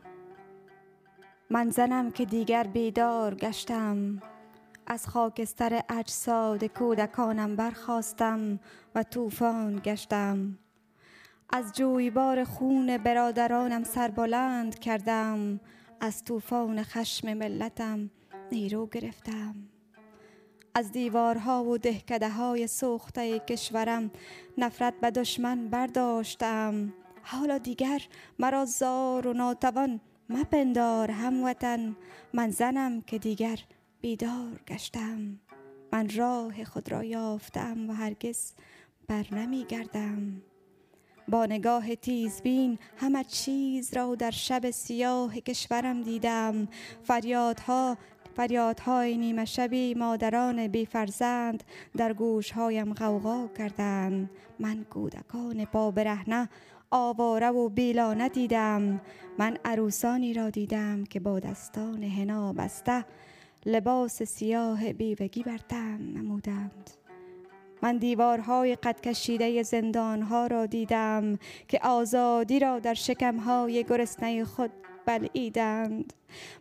[1.50, 4.20] من زنم که دیگر بیدار گشتم.
[4.86, 8.60] از خاکستر اجساد کودکانم برخواستم
[8.94, 10.58] و طوفان گشتم.
[11.52, 15.60] از جویبار خون برادرانم سربلند کردم.
[16.00, 18.10] از طوفان خشم ملتم
[18.52, 19.54] نیرو گرفتم.
[20.74, 24.10] از دیوارها و دهکده های سوخته کشورم
[24.58, 26.92] نفرت به دشمن برداشتم.
[27.22, 28.02] حالا دیگر
[28.38, 31.96] مرا زار و ناتوان مپندار هموطن.
[32.32, 33.60] من زنم که دیگر
[34.00, 35.40] بیدار گشتم.
[35.92, 38.52] من راه خود را یافتم و هرگز
[39.08, 40.42] بر نمی گردم.
[41.30, 46.68] با نگاه تیزبین همه چیز را در شب سیاه کشورم دیدم.
[47.02, 47.96] فریادها
[48.36, 51.64] فریادهای نیمه شبی مادران بی فرزند
[51.96, 54.30] در گوشهایم غوغا کردند.
[54.58, 56.48] من کودکان پا برهنه
[56.90, 59.00] آواره و بیلانه دیدم.
[59.38, 63.04] من عروسانی را دیدم که با دستان هنا بسته
[63.66, 66.99] لباس سیاه بیوگی بر تن نمودند.
[67.82, 71.38] من دیوارهای قد کشیده زندانها را دیدم
[71.68, 74.70] که آزادی را در شکمهای گرسنه خود
[75.06, 76.12] بلعیدند.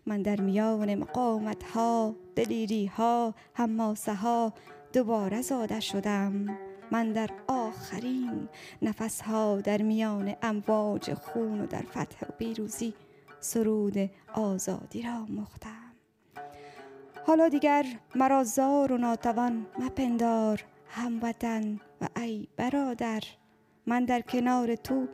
[0.05, 4.53] من در میان مقامت ها دلیری ها هماسه ها
[4.93, 6.57] دوباره زاده شدم.
[6.91, 8.49] من در آخرین
[8.81, 12.93] نفس ها در میان امواج خون و در فتح و پیروزی
[13.39, 15.93] سرود آزادی را مختم.
[17.27, 17.85] حالا دیگر
[18.15, 20.63] مرا زار و ناتوان مپندار.
[20.89, 23.21] هموطن و ای برادر
[23.85, 25.07] من در کنار تو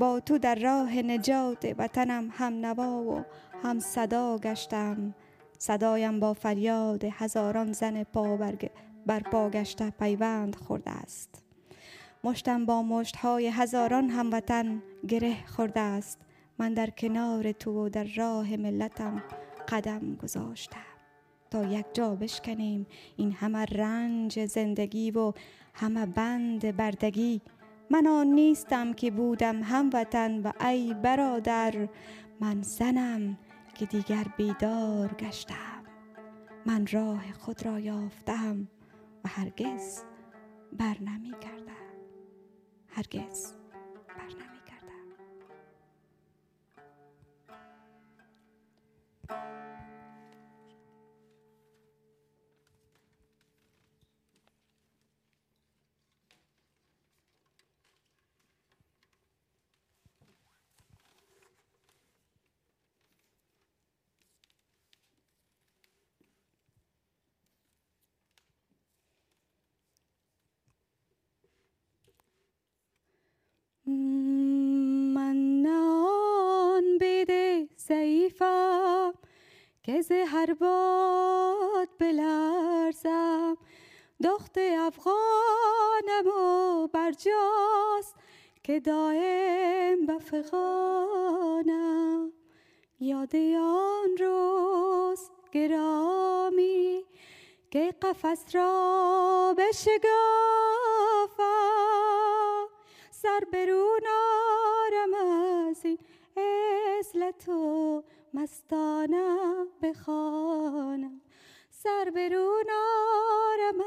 [0.00, 3.24] با تو در راه نجات وطنم هم نوا و
[3.62, 5.14] هم صدا گشتم.
[5.58, 8.38] صدایم با فریاد هزاران زن پا
[9.06, 11.42] بر پا گشته پیوند خورده است.
[12.24, 16.18] مشتم با مشتهای هزاران هموطن گره خورده است.
[16.58, 19.22] من در کنار تو و در راه ملتم
[19.68, 20.91] قدم گذاشتم
[21.52, 22.86] تا یک جا بشکنیم.
[23.16, 25.32] این همه رنج زندگی و
[25.74, 27.40] همه بند بردگی.
[27.90, 31.88] من آن نیستم که بودم هموطن و ای برادر
[32.40, 33.38] من زنم
[33.74, 35.82] که دیگر بیدار گشتم.
[36.66, 38.68] من راه خود را یافتم
[39.24, 40.02] و هرگز
[40.72, 41.72] بر نمی کردم.
[42.88, 43.61] هرگز.
[80.02, 83.56] ز هر باد بلرزم.
[84.22, 88.14] دخت افغانم و برجاست
[88.62, 91.52] که دائم بفغانم
[93.00, 97.04] یاد آن روز گرامی
[97.70, 100.12] که قفس را بشگافم
[103.10, 104.02] سر برون
[104.86, 105.14] آرم
[105.68, 105.98] از این
[107.46, 108.02] تو.
[108.34, 111.20] مستانم بخوانم.
[111.70, 113.80] سر برون آرم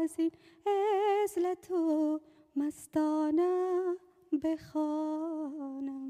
[0.00, 0.32] از این
[0.66, 2.20] اصل تو.
[2.56, 3.96] مستانم
[4.42, 6.02] بخوانم.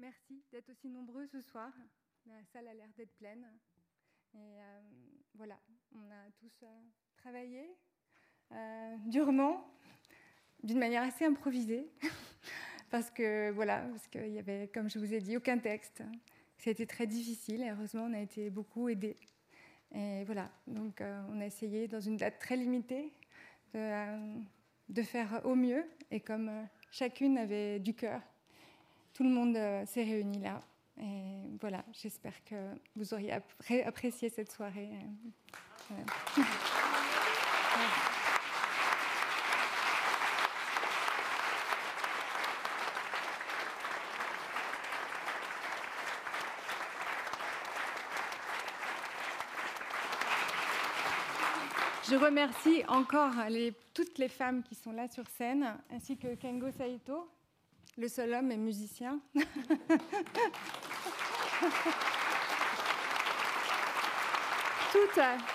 [0.00, 1.70] Merci d'être aussi nombreux ce soir.
[2.26, 3.46] La salle a l'air d'être pleine.
[4.34, 4.80] Et euh,
[5.34, 5.58] voilà,
[5.94, 6.66] on a tous euh,
[7.16, 7.68] travaillé
[8.52, 9.68] euh, durement,
[10.62, 11.90] d'une manière assez improvisée,
[12.90, 16.02] parce que voilà, parce qu'il y avait, comme je vous ai dit, aucun texte.
[16.56, 17.62] C'était très difficile.
[17.62, 19.16] Et heureusement, on a été beaucoup aidés.
[19.92, 23.12] Et voilà, donc on a essayé dans une date très limitée
[23.74, 24.40] de,
[24.88, 25.84] de faire au mieux.
[26.10, 28.22] Et comme chacune avait du cœur,
[29.20, 30.62] tout le monde s'est réuni là.
[30.98, 32.54] Et voilà, j'espère que
[32.96, 33.34] vous auriez
[33.84, 34.88] apprécié cette soirée.
[52.08, 53.34] Je remercie encore
[53.92, 57.28] toutes les femmes qui sont là sur scène, ainsi que Kengo Saito,
[58.00, 59.20] le seul homme et musicien.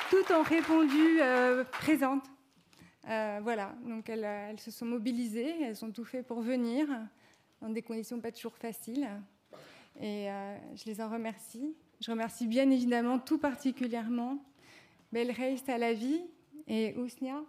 [0.10, 2.26] toutes, ont répondu euh, présentes.
[3.10, 6.88] Euh, voilà, donc elles, elles, se sont mobilisées, elles ont tout fait pour venir,
[7.62, 9.10] dans des conditions pas toujours faciles.
[10.00, 11.76] Et euh, je les en remercie.
[12.00, 14.38] Je remercie bien évidemment tout particulièrement
[15.12, 16.22] Belreist à la vie
[16.68, 17.42] et Ousnia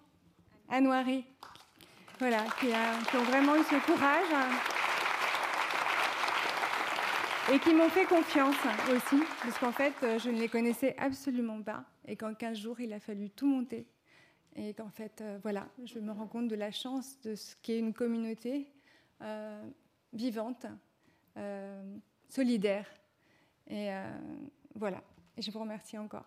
[0.68, 1.24] Anouari,
[2.18, 4.75] voilà, qui, qui ont vraiment eu ce courage
[7.52, 8.56] et qui m'ont fait confiance
[8.90, 12.81] aussi, parce qu'en fait, euh, je ne les connaissais absolument pas, et qu'en 15 jours,
[12.81, 13.86] il a fallu tout monter,
[14.56, 17.78] et qu'en fait, euh, voilà, je me rends compte de la chance de ce qu'est
[17.78, 18.73] une communauté
[19.23, 19.62] euh,
[20.12, 20.66] vivante,
[22.28, 22.86] solidaire,
[23.68, 23.90] et
[24.74, 25.02] voilà,
[25.36, 26.24] et je vous remercie encore.